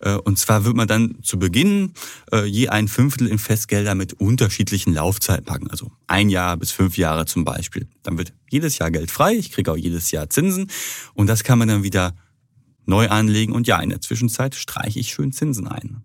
Äh, 0.00 0.14
und 0.14 0.38
zwar 0.38 0.64
wird 0.64 0.74
man 0.74 0.88
dann 0.88 1.18
zu 1.22 1.38
Beginn 1.38 1.92
äh, 2.32 2.46
je 2.46 2.68
ein 2.68 2.88
Fünftel 2.88 3.26
in 3.26 3.38
Festgelder 3.38 3.94
mit 3.94 4.14
unterschiedlichen 4.14 4.94
Laufzeiten 4.94 5.44
packen. 5.44 5.68
Also 5.70 5.92
ein 6.06 6.30
Jahr 6.30 6.56
bis 6.56 6.70
fünf 6.70 6.96
Jahre 6.96 7.26
zum 7.26 7.44
Beispiel. 7.44 7.88
Dann 8.02 8.16
wird 8.16 8.32
jedes 8.48 8.78
Jahr 8.78 8.90
Geld 8.90 9.10
frei. 9.10 9.34
Ich 9.34 9.52
kriege 9.52 9.70
auch 9.70 9.76
jedes 9.76 10.12
Jahr 10.12 10.30
Zinsen. 10.30 10.70
Und 11.12 11.26
das 11.26 11.44
kann 11.44 11.58
man 11.58 11.68
dann 11.68 11.82
wieder 11.82 12.14
neu 12.86 13.10
anlegen. 13.10 13.52
Und 13.52 13.66
ja, 13.66 13.78
in 13.80 13.90
der 13.90 14.00
Zwischenzeit 14.00 14.54
streiche 14.54 14.98
ich 14.98 15.10
schön 15.12 15.30
Zinsen 15.30 15.68
ein. 15.68 16.04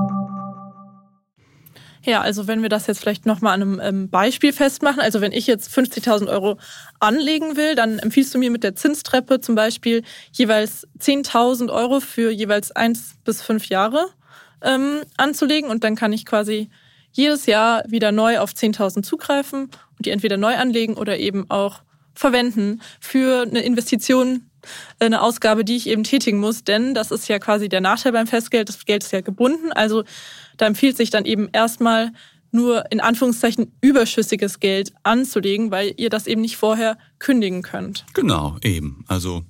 Ja, 2.03 2.21
also 2.21 2.47
wenn 2.47 2.63
wir 2.63 2.69
das 2.69 2.87
jetzt 2.87 2.99
vielleicht 2.99 3.27
nochmal 3.27 3.53
an 3.53 3.61
einem 3.61 3.79
ähm, 3.79 4.09
Beispiel 4.09 4.53
festmachen, 4.53 4.99
also 4.99 5.21
wenn 5.21 5.31
ich 5.31 5.45
jetzt 5.45 5.69
50.000 5.69 6.27
Euro 6.29 6.57
anlegen 6.99 7.57
will, 7.57 7.75
dann 7.75 7.99
empfiehlst 7.99 8.33
du 8.33 8.39
mir 8.39 8.49
mit 8.49 8.63
der 8.63 8.75
Zinstreppe 8.75 9.39
zum 9.39 9.53
Beispiel 9.53 10.03
jeweils 10.31 10.87
10.000 10.99 11.71
Euro 11.71 11.99
für 11.99 12.31
jeweils 12.31 12.71
eins 12.71 13.15
bis 13.23 13.43
fünf 13.43 13.65
Jahre 13.67 14.07
ähm, 14.63 15.01
anzulegen 15.17 15.69
und 15.69 15.83
dann 15.83 15.95
kann 15.95 16.11
ich 16.11 16.25
quasi 16.25 16.69
jedes 17.11 17.45
Jahr 17.45 17.83
wieder 17.87 18.11
neu 18.11 18.39
auf 18.39 18.51
10.000 18.51 19.03
zugreifen 19.03 19.69
und 19.97 20.05
die 20.05 20.11
entweder 20.11 20.37
neu 20.37 20.55
anlegen 20.55 20.95
oder 20.95 21.19
eben 21.19 21.49
auch 21.51 21.83
verwenden 22.15 22.81
für 22.99 23.43
eine 23.43 23.61
Investition, 23.61 24.49
eine 24.99 25.21
Ausgabe, 25.21 25.65
die 25.65 25.77
ich 25.77 25.87
eben 25.87 26.03
tätigen 26.03 26.39
muss, 26.39 26.63
denn 26.63 26.93
das 26.93 27.11
ist 27.11 27.27
ja 27.27 27.39
quasi 27.39 27.69
der 27.69 27.81
Nachteil 27.81 28.11
beim 28.11 28.27
Festgeld. 28.27 28.69
Das 28.69 28.85
Geld 28.85 29.03
ist 29.03 29.11
ja 29.11 29.21
gebunden, 29.21 29.71
also 29.71 30.03
da 30.57 30.67
empfiehlt 30.67 30.97
sich 30.97 31.09
dann 31.09 31.25
eben 31.25 31.49
erstmal 31.51 32.11
nur 32.51 32.91
in 32.91 32.99
Anführungszeichen 32.99 33.71
überschüssiges 33.81 34.59
Geld 34.59 34.93
anzulegen, 35.03 35.71
weil 35.71 35.93
ihr 35.97 36.09
das 36.09 36.27
eben 36.27 36.41
nicht 36.41 36.57
vorher 36.57 36.97
kündigen 37.17 37.61
könnt. 37.61 38.05
Genau, 38.13 38.57
eben. 38.61 39.05
Also, 39.07 39.43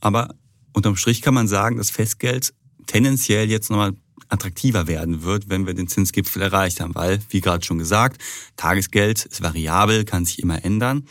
aber 0.00 0.34
unterm 0.72 0.96
Strich 0.96 1.22
kann 1.22 1.34
man 1.34 1.48
sagen, 1.48 1.78
dass 1.78 1.90
Festgeld 1.90 2.52
tendenziell 2.86 3.48
jetzt 3.48 3.70
nochmal 3.70 3.92
attraktiver 4.28 4.86
werden 4.86 5.22
wird, 5.22 5.48
wenn 5.48 5.66
wir 5.66 5.74
den 5.74 5.88
Zinsgipfel 5.88 6.42
erreicht 6.42 6.80
haben, 6.80 6.94
weil, 6.94 7.20
wie 7.30 7.40
gerade 7.40 7.64
schon 7.64 7.78
gesagt, 7.78 8.20
Tagesgeld 8.56 9.24
ist 9.24 9.42
variabel, 9.42 10.04
kann 10.04 10.24
sich 10.24 10.42
immer 10.42 10.64
ändern. 10.64 11.06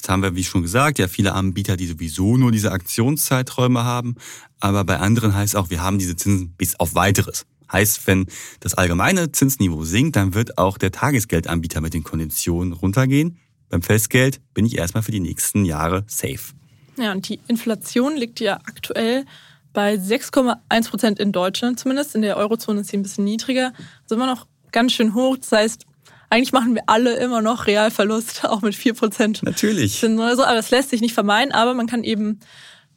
Jetzt 0.00 0.08
haben 0.08 0.22
wir, 0.22 0.34
wie 0.34 0.44
schon 0.44 0.62
gesagt, 0.62 0.98
ja 0.98 1.08
viele 1.08 1.34
Anbieter, 1.34 1.76
die 1.76 1.86
sowieso 1.86 2.38
nur 2.38 2.52
diese 2.52 2.72
Aktionszeiträume 2.72 3.84
haben, 3.84 4.14
aber 4.58 4.82
bei 4.82 4.96
anderen 4.96 5.34
heißt 5.34 5.56
auch, 5.56 5.68
wir 5.68 5.82
haben 5.82 5.98
diese 5.98 6.16
Zinsen 6.16 6.54
bis 6.56 6.80
auf 6.80 6.94
weiteres. 6.94 7.44
Heißt, 7.70 8.06
wenn 8.06 8.24
das 8.60 8.72
allgemeine 8.72 9.30
Zinsniveau 9.30 9.84
sinkt, 9.84 10.16
dann 10.16 10.32
wird 10.32 10.56
auch 10.56 10.78
der 10.78 10.90
Tagesgeldanbieter 10.90 11.82
mit 11.82 11.92
den 11.92 12.02
Konditionen 12.02 12.72
runtergehen. 12.72 13.36
Beim 13.68 13.82
Festgeld 13.82 14.40
bin 14.54 14.64
ich 14.64 14.78
erstmal 14.78 15.02
für 15.02 15.12
die 15.12 15.20
nächsten 15.20 15.66
Jahre 15.66 16.04
safe. 16.06 16.54
Ja, 16.96 17.12
und 17.12 17.28
die 17.28 17.38
Inflation 17.46 18.16
liegt 18.16 18.40
ja 18.40 18.56
aktuell 18.64 19.26
bei 19.74 19.96
6,1 19.96 20.88
Prozent 20.88 21.18
in 21.18 21.30
Deutschland 21.30 21.78
zumindest. 21.78 22.14
In 22.14 22.22
der 22.22 22.38
Eurozone 22.38 22.80
ist 22.80 22.88
sie 22.88 22.96
ein 22.96 23.02
bisschen 23.02 23.24
niedriger. 23.24 23.74
Also 24.04 24.14
immer 24.14 24.26
noch 24.26 24.46
ganz 24.72 24.92
schön 24.92 25.14
hoch. 25.14 25.36
Das 25.36 25.52
heißt, 25.52 25.84
eigentlich 26.30 26.52
machen 26.52 26.74
wir 26.74 26.82
alle 26.86 27.16
immer 27.16 27.42
noch 27.42 27.66
Realverlust, 27.66 28.44
auch 28.48 28.62
mit 28.62 28.74
4 28.74 28.94
Prozent. 28.94 29.42
Natürlich. 29.42 30.02
Aber 30.04 30.54
das 30.54 30.70
lässt 30.70 30.90
sich 30.90 31.00
nicht 31.00 31.14
vermeiden, 31.14 31.52
aber 31.52 31.74
man 31.74 31.86
kann 31.86 32.04
eben 32.04 32.40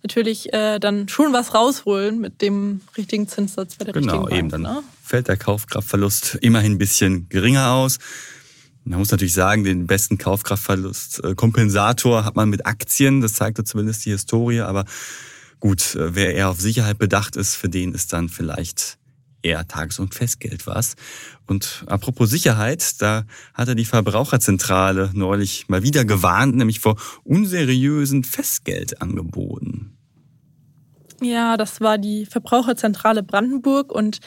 natürlich 0.03 0.53
äh, 0.53 0.79
dann 0.79 1.07
schon 1.07 1.33
was 1.33 1.53
rausholen 1.53 2.19
mit 2.19 2.41
dem 2.41 2.81
richtigen 2.97 3.27
Zinssatz 3.27 3.75
bei 3.75 3.85
der 3.85 3.93
genau, 3.93 4.23
richtigen 4.23 4.23
Bank. 4.23 4.29
Genau, 4.29 4.39
eben. 4.39 4.49
Dann 4.49 4.61
ne? 4.61 4.83
fällt 5.01 5.27
der 5.27 5.37
Kaufkraftverlust 5.37 6.37
immerhin 6.41 6.73
ein 6.73 6.77
bisschen 6.77 7.27
geringer 7.29 7.71
aus. 7.71 7.99
Man 8.85 8.99
muss 8.99 9.11
natürlich 9.11 9.33
sagen, 9.33 9.63
den 9.63 9.87
besten 9.87 10.17
Kaufkraftverlust 10.17 11.23
äh, 11.23 11.35
Kompensator 11.35 12.25
hat 12.25 12.35
man 12.35 12.49
mit 12.49 12.65
Aktien. 12.65 13.21
Das 13.21 13.33
zeigt 13.33 13.65
zumindest 13.65 14.05
die 14.05 14.11
Historie. 14.11 14.59
Aber 14.59 14.83
gut, 15.61 15.95
äh, 15.95 16.15
wer 16.15 16.35
eher 16.35 16.49
auf 16.49 16.59
Sicherheit 16.59 16.97
bedacht 16.97 17.37
ist, 17.37 17.55
für 17.55 17.69
den 17.69 17.93
ist 17.93 18.11
dann 18.11 18.27
vielleicht 18.27 18.97
eher 19.43 19.67
Tages- 19.67 19.99
und 19.99 20.15
Festgeld 20.15 20.65
was. 20.65 20.95
Und 21.45 21.84
apropos 21.88 22.29
Sicherheit, 22.29 23.01
da 23.01 23.25
hatte 23.53 23.75
die 23.75 23.86
Verbraucherzentrale 23.86 25.12
neulich 25.13 25.67
mal 25.69 25.84
wieder 25.84 26.06
gewarnt, 26.06 26.56
nämlich 26.56 26.79
vor 26.79 26.95
unseriösen 27.23 28.23
Festgeldangeboten. 28.23 29.97
Ja, 31.21 31.56
das 31.58 31.79
war 31.79 31.97
die 31.97 32.25
Verbraucherzentrale 32.25 33.23
Brandenburg 33.23 33.91
und 33.91 34.19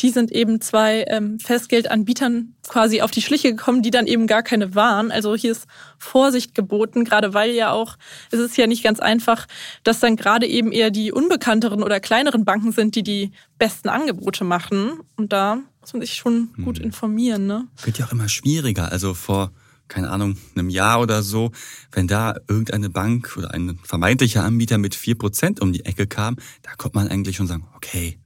die 0.00 0.10
sind 0.10 0.32
eben 0.32 0.60
zwei 0.60 1.04
ähm, 1.08 1.38
Festgeldanbietern 1.38 2.54
quasi 2.68 3.00
auf 3.00 3.10
die 3.10 3.22
Schliche 3.22 3.50
gekommen, 3.50 3.82
die 3.82 3.90
dann 3.90 4.06
eben 4.06 4.26
gar 4.26 4.42
keine 4.42 4.74
waren. 4.74 5.10
Also 5.10 5.36
hier 5.36 5.52
ist 5.52 5.66
Vorsicht 5.98 6.54
geboten, 6.54 7.04
gerade 7.04 7.34
weil 7.34 7.52
ja 7.52 7.72
auch, 7.72 7.96
es 8.30 8.40
ist 8.40 8.56
ja 8.56 8.66
nicht 8.66 8.82
ganz 8.82 9.00
einfach, 9.00 9.46
dass 9.84 10.00
dann 10.00 10.16
gerade 10.16 10.46
eben 10.46 10.72
eher 10.72 10.90
die 10.90 11.12
unbekannteren 11.12 11.82
oder 11.82 12.00
kleineren 12.00 12.44
Banken 12.44 12.72
sind, 12.72 12.96
die 12.96 13.02
die 13.02 13.32
besten 13.58 13.88
Angebote 13.88 14.44
machen. 14.44 15.00
Und 15.16 15.32
da 15.32 15.58
muss 15.80 15.92
man 15.92 16.02
sich 16.02 16.14
schon 16.14 16.52
gut 16.64 16.78
hm. 16.78 16.86
informieren. 16.86 17.46
Ne? 17.46 17.68
Wird 17.84 17.98
ja 17.98 18.06
auch 18.06 18.12
immer 18.12 18.28
schwieriger. 18.28 18.90
Also 18.90 19.14
vor 19.14 19.52
keine 19.86 20.10
Ahnung, 20.10 20.38
einem 20.56 20.70
Jahr 20.70 21.00
oder 21.02 21.22
so, 21.22 21.52
wenn 21.92 22.08
da 22.08 22.36
irgendeine 22.48 22.88
Bank 22.88 23.36
oder 23.36 23.52
ein 23.52 23.78
vermeintlicher 23.82 24.42
Anbieter 24.42 24.78
mit 24.78 24.94
vier 24.94 25.16
Prozent 25.16 25.60
um 25.60 25.74
die 25.74 25.84
Ecke 25.84 26.06
kam, 26.06 26.36
da 26.62 26.72
konnte 26.74 26.96
man 26.96 27.08
eigentlich 27.08 27.36
schon 27.36 27.46
sagen, 27.46 27.68
okay, 27.76 28.18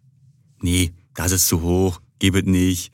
nee, 0.60 0.92
das 1.18 1.32
ist 1.32 1.48
zu 1.48 1.62
hoch, 1.62 2.00
gebet 2.20 2.46
nicht, 2.46 2.92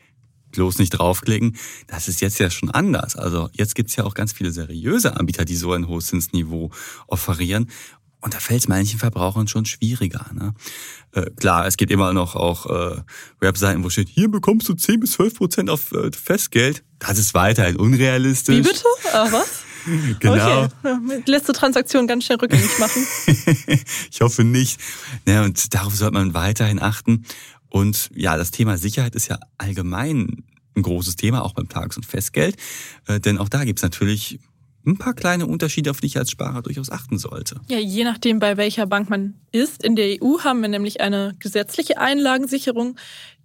bloß 0.52 0.78
nicht 0.78 0.90
draufklicken. 0.90 1.56
Das 1.88 2.08
ist 2.08 2.22
jetzt 2.22 2.38
ja 2.38 2.48
schon 2.48 2.70
anders. 2.70 3.16
Also 3.16 3.50
jetzt 3.52 3.74
gibt's 3.74 3.96
ja 3.96 4.04
auch 4.04 4.14
ganz 4.14 4.32
viele 4.32 4.50
seriöse 4.50 5.16
Anbieter, 5.18 5.44
die 5.44 5.56
so 5.56 5.72
ein 5.72 5.88
hohes 5.88 6.06
Zinsniveau 6.06 6.70
offerieren. 7.06 7.70
Und 8.22 8.32
da 8.32 8.40
fällt 8.40 8.60
es 8.60 8.68
manchen 8.68 8.98
Verbrauchern 8.98 9.46
schon 9.46 9.66
schwieriger. 9.66 10.24
Ne? 10.32 10.54
Äh, 11.12 11.30
klar, 11.32 11.66
es 11.66 11.76
gibt 11.76 11.92
immer 11.92 12.14
noch 12.14 12.34
auch 12.34 12.64
äh, 12.64 13.02
Webseiten, 13.40 13.84
wo 13.84 13.90
steht, 13.90 14.08
hier 14.08 14.30
bekommst 14.30 14.66
du 14.70 14.72
10 14.72 15.00
bis 15.00 15.12
12 15.12 15.34
Prozent 15.34 15.68
auf 15.68 15.92
äh, 15.92 16.10
Festgeld. 16.10 16.82
Das 16.98 17.18
ist 17.18 17.34
weiterhin 17.34 17.76
unrealistisch. 17.76 18.56
Wie 18.56 18.62
bitte? 18.62 18.84
Ah, 19.12 19.28
was? 19.30 19.64
genau. 20.20 20.64
Okay. 20.64 21.22
Letzte 21.26 21.52
Transaktion 21.52 22.06
ganz 22.06 22.24
schnell 22.24 22.38
rückgängig 22.38 22.78
machen. 22.78 23.06
ich 24.10 24.20
hoffe 24.20 24.44
nicht. 24.44 24.80
Ja, 25.26 25.42
und 25.44 25.74
darauf 25.74 25.94
sollte 25.94 26.14
man 26.14 26.34
weiterhin 26.34 26.80
achten. 26.80 27.24
Und 27.74 28.08
ja, 28.14 28.36
das 28.36 28.52
Thema 28.52 28.78
Sicherheit 28.78 29.16
ist 29.16 29.26
ja 29.26 29.40
allgemein 29.58 30.44
ein 30.76 30.82
großes 30.82 31.16
Thema, 31.16 31.44
auch 31.44 31.54
beim 31.54 31.68
Tages- 31.68 31.96
und 31.96 32.06
Festgeld. 32.06 32.56
Äh, 33.08 33.18
denn 33.18 33.36
auch 33.36 33.48
da 33.48 33.64
gibt's 33.64 33.82
natürlich 33.82 34.38
ein 34.86 34.96
paar 34.96 35.12
kleine 35.12 35.48
Unterschiede, 35.48 35.90
auf 35.90 36.00
die 36.00 36.06
ich 36.06 36.16
als 36.16 36.30
Sparer 36.30 36.62
durchaus 36.62 36.88
achten 36.88 37.18
sollte. 37.18 37.60
Ja, 37.66 37.78
je 37.78 38.04
nachdem, 38.04 38.38
bei 38.38 38.56
welcher 38.56 38.86
Bank 38.86 39.10
man 39.10 39.34
ist. 39.50 39.82
In 39.82 39.96
der 39.96 40.22
EU 40.22 40.38
haben 40.44 40.62
wir 40.62 40.68
nämlich 40.68 41.00
eine 41.00 41.34
gesetzliche 41.40 41.98
Einlagensicherung, 41.98 42.96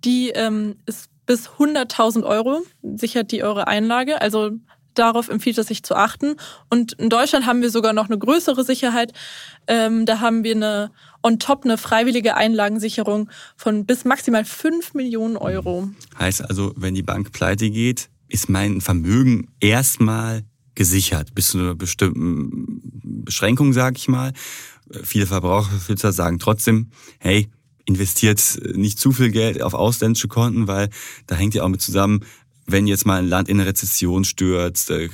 die 0.06 0.30
ähm, 0.30 0.76
ist 0.86 1.10
bis 1.26 1.50
100.000 1.50 2.24
Euro 2.24 2.62
sichert 2.84 3.32
die 3.32 3.42
eure 3.42 3.68
Einlage. 3.68 4.22
Also 4.22 4.52
darauf 5.00 5.30
empfiehlt 5.30 5.58
es 5.58 5.68
sich 5.68 5.84
zu 5.84 5.96
achten. 5.96 6.36
Und 6.70 6.94
in 6.94 7.10
Deutschland 7.10 7.46
haben 7.46 7.62
wir 7.62 7.70
sogar 7.70 7.94
noch 7.94 8.08
eine 8.08 8.18
größere 8.18 8.64
Sicherheit. 8.64 9.14
Ähm, 9.68 10.06
da 10.06 10.20
haben 10.20 10.44
wir 10.44 10.56
eine 10.56 10.92
on 11.24 11.40
top 11.40 11.66
eine 11.66 11.78
freiwillige 11.78 12.36
Einlagensicherung 12.36 13.30
von 13.58 13.86
bis 13.86 14.06
maximal 14.06 14.46
5 14.46 14.94
Millionen 14.94 15.38
Euro. 15.38 15.90
Heißt 16.18 16.48
also, 16.48 16.74
wenn 16.78 16.96
die 16.96 17.04
Bank 17.04 17.32
pleite 17.32 17.70
geht, 17.70 18.10
ist 18.28 18.50
mein 18.50 18.82
Vermögen 18.82 19.50
erstmal 19.60 20.44
gesichert 20.76 21.36
bis 21.36 21.50
zu 21.50 21.58
einer 21.58 21.76
bestimmten 21.76 22.82
Beschränkung, 23.26 23.74
sage 23.74 23.98
ich 23.98 24.08
mal. 24.08 24.34
Viele 25.04 25.28
Verbraucherfilter 25.28 26.14
sagen 26.14 26.40
trotzdem, 26.40 26.92
hey, 27.20 27.50
investiert 27.86 28.60
nicht 28.76 29.00
zu 29.00 29.12
viel 29.12 29.32
Geld 29.32 29.62
auf 29.62 29.74
ausländische 29.74 30.28
Konten, 30.28 30.68
weil 30.68 30.90
da 31.28 31.36
hängt 31.36 31.54
ja 31.54 31.64
auch 31.64 31.70
mit 31.70 31.82
zusammen, 31.82 32.22
wenn 32.72 32.88
jetzt 32.88 33.06
mal 33.06 33.20
ein 33.20 33.28
Land 33.28 33.50
in 33.50 33.60
eine 33.60 33.68
Rezession 33.68 34.24
stürzt, 34.24 34.92
äh, 34.92 35.10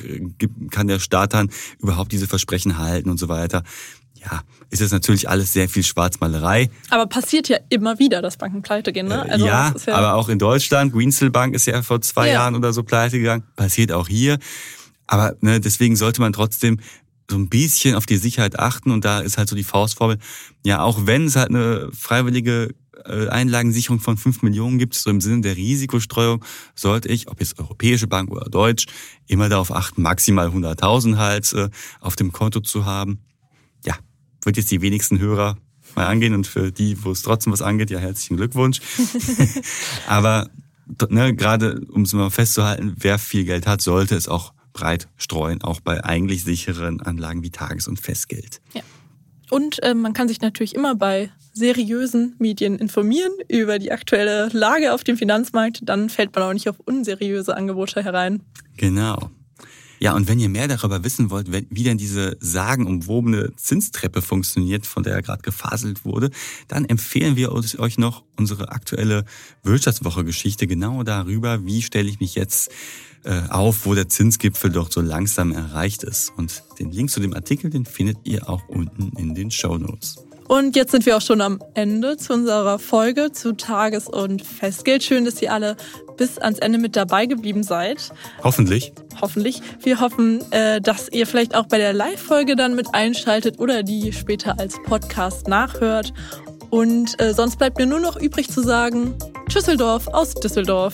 kann 0.72 0.88
der 0.88 1.00
Staat 1.00 1.34
dann 1.34 1.50
überhaupt 1.80 2.12
diese 2.12 2.28
Versprechen 2.28 2.78
halten 2.78 3.10
und 3.10 3.18
so 3.18 3.30
weiter. 3.30 3.64
Ja, 4.22 4.42
ist 4.72 4.82
es 4.82 4.92
natürlich 4.92 5.30
alles 5.30 5.54
sehr 5.54 5.70
viel 5.70 5.84
Schwarzmalerei. 5.84 6.70
Aber 6.90 7.06
passiert 7.06 7.48
ja 7.48 7.58
immer 7.70 8.00
wieder, 8.00 8.22
dass 8.22 8.38
Banken 8.38 8.64
pleite 8.64 8.92
gehen, 8.92 9.08
ne? 9.08 9.24
Äh, 9.28 9.32
also 9.32 9.46
ja, 9.46 9.74
ja, 9.86 9.96
aber 9.96 10.16
auch 10.16 10.30
in 10.30 10.40
Deutschland, 10.40 10.94
Greensill 10.94 11.30
Bank 11.30 11.54
ist 11.54 11.68
ja 11.68 11.82
vor 11.84 12.02
zwei 12.02 12.28
ja. 12.28 12.34
Jahren 12.34 12.56
oder 12.56 12.74
so 12.74 12.84
pleite 12.84 13.20
gegangen, 13.20 13.44
passiert 13.56 13.92
auch 13.92 14.08
hier. 14.08 14.40
Aber 15.08 15.36
ne, 15.42 15.60
deswegen 15.60 15.96
sollte 15.96 16.22
man 16.22 16.34
trotzdem 16.34 16.80
so 17.30 17.38
ein 17.38 17.50
bisschen 17.50 17.96
auf 17.96 18.06
die 18.06 18.18
Sicherheit 18.18 18.60
achten 18.60 18.92
und 18.92 19.06
da 19.06 19.20
ist 19.20 19.38
halt 19.38 19.50
so 19.50 19.56
die 19.56 19.64
Faustformel, 19.64 20.18
ja, 20.64 20.82
auch 20.82 21.06
wenn 21.06 21.26
es 21.26 21.36
halt 21.36 21.50
eine 21.50 21.90
freiwillige 21.92 22.74
Einlagensicherung 23.06 24.00
von 24.00 24.18
5 24.18 24.42
Millionen 24.42 24.78
gibt, 24.78 24.96
so 24.96 25.10
im 25.10 25.22
Sinne 25.22 25.42
der 25.42 25.56
Risikostreuung, 25.56 26.44
sollte 26.76 27.10
ich, 27.10 27.28
ob 27.28 27.40
jetzt 27.40 27.60
Europäische 27.60 28.08
Bank 28.08 28.32
oder 28.32 28.50
Deutsch, 28.50 28.86
immer 29.28 29.50
darauf 29.50 29.72
achten, 29.72 30.02
maximal 30.02 30.48
100.000 30.48 31.18
halt 31.18 31.54
äh, 31.54 31.70
auf 32.00 32.16
dem 32.16 32.32
Konto 32.32 32.60
zu 32.60 32.86
haben. 32.86 33.20
Ja, 33.86 33.96
wird 34.44 34.58
jetzt 34.58 34.72
die 34.72 34.82
wenigsten 34.82 35.20
Hörer 35.20 35.58
mal 35.96 36.08
angehen 36.08 36.34
und 36.34 36.48
für 36.48 36.72
die, 36.72 37.04
wo 37.04 37.12
es 37.12 37.22
trotzdem 37.22 37.54
was 37.54 37.62
angeht, 37.62 37.90
ja, 37.90 38.00
herzlichen 38.00 38.38
Glückwunsch. 38.38 38.82
Aber 40.08 40.50
ne, 41.10 41.36
gerade 41.36 41.82
um 41.92 42.04
es 42.04 42.14
mal 42.14 42.30
festzuhalten, 42.30 42.96
wer 43.00 43.20
viel 43.20 43.46
Geld 43.46 43.68
hat, 43.68 43.82
sollte 43.82 44.16
es 44.16 44.28
auch 44.28 44.54
breit 44.74 45.08
streuen, 45.16 45.62
auch 45.62 45.80
bei 45.80 46.04
eigentlich 46.04 46.44
sicheren 46.44 47.02
Anlagen 47.02 47.44
wie 47.44 47.50
Tages- 47.50 47.88
und 47.88 48.00
Festgeld. 48.00 48.62
Ja. 48.74 48.82
Und 49.50 49.82
äh, 49.84 49.94
man 49.94 50.14
kann 50.14 50.28
sich 50.28 50.42
natürlich 50.42 50.76
immer 50.76 50.96
bei 50.96 51.32
seriösen 51.56 52.36
Medien 52.38 52.78
informieren 52.78 53.32
über 53.48 53.80
die 53.80 53.92
aktuelle 53.92 54.50
Lage 54.52 54.94
auf 54.94 55.04
dem 55.04 55.18
Finanzmarkt. 55.18 55.80
Dann 55.84 56.10
fällt 56.10 56.36
man 56.36 56.44
auch 56.44 56.54
nicht 56.54 56.70
auf 56.70 56.80
unseriöse 56.86 57.56
Angebote 57.56 58.04
herein. 58.04 58.42
Genau. 58.78 59.32
Ja, 60.00 60.14
und 60.14 60.28
wenn 60.28 60.40
ihr 60.40 60.50
mehr 60.50 60.68
darüber 60.68 61.04
wissen 61.06 61.30
wollt, 61.30 61.48
wie 61.52 61.84
denn 61.84 61.98
diese 61.98 62.36
sagenumwobene 62.42 63.56
Zinstreppe 63.56 64.22
funktioniert, 64.22 64.86
von 64.86 65.04
der 65.04 65.22
gerade 65.22 65.42
gefaselt 65.42 66.04
wurde, 66.04 66.30
dann 66.68 66.84
empfehlen 66.84 67.38
wir 67.38 67.54
euch 67.54 67.98
noch 67.98 68.24
unsere 68.36 68.70
aktuelle 68.70 69.24
Wirtschaftswoche-Geschichte 69.64 70.68
genau 70.68 71.04
darüber, 71.04 71.66
wie 71.66 71.82
stelle 71.82 72.10
ich 72.10 72.20
mich 72.20 72.36
jetzt 72.36 72.70
äh, 73.24 73.42
auf, 73.50 73.86
wo 73.86 73.96
der 73.96 74.10
Zinsgipfel 74.10 74.70
doch 74.70 74.92
so 74.92 75.00
langsam 75.00 75.54
erreicht 75.54 76.04
ist. 76.04 76.34
Und 76.36 76.64
den 76.78 76.92
Link 76.92 77.10
zu 77.10 77.22
dem 77.22 77.34
Artikel, 77.34 77.70
den 77.70 77.86
findet 77.86 78.18
ihr 78.26 78.50
auch 78.50 78.68
unten 78.68 79.18
in 79.18 79.34
den 79.34 79.50
Show 79.50 79.78
Notes. 79.78 80.18
Und 80.48 80.76
jetzt 80.76 80.92
sind 80.92 81.06
wir 81.06 81.18
auch 81.18 81.22
schon 81.22 81.42
am 81.42 81.60
Ende 81.74 82.18
zu 82.18 82.34
unserer 82.34 82.78
Folge 82.78 83.32
zu 83.32 83.54
Tages- 83.54 84.08
und 84.08 84.44
Festgeld. 84.44 85.04
Schön, 85.04 85.26
dass 85.26 85.42
ihr 85.42 85.52
alle 85.52 85.76
bis 86.18 86.38
ans 86.38 86.60
Ende 86.60 86.78
mit 86.78 86.96
dabei 86.96 87.26
geblieben 87.26 87.64
seid. 87.64 88.12
Hoffentlich. 88.44 88.94
Hoffentlich. 89.22 89.62
Wir 89.82 90.00
hoffen, 90.00 90.44
äh, 90.52 90.80
dass 90.82 91.10
ihr 91.10 91.26
vielleicht 91.26 91.56
auch 91.56 91.66
bei 91.66 91.78
der 91.78 91.94
Live-Folge 91.94 92.56
dann 92.56 92.76
mit 92.76 92.94
einschaltet 92.94 93.60
oder 93.60 93.84
die 93.84 94.14
später 94.14 94.60
als 94.60 94.76
Podcast 94.84 95.48
nachhört. 95.48 96.14
Und 96.70 97.20
äh, 97.22 97.34
sonst 97.34 97.58
bleibt 97.58 97.78
mir 97.78 97.86
nur 97.86 98.00
noch 98.00 98.16
übrig 98.16 98.50
zu 98.50 98.62
sagen, 98.62 99.16
Tschüsseldorf 99.50 100.08
aus 100.08 100.34
Düsseldorf. 100.36 100.94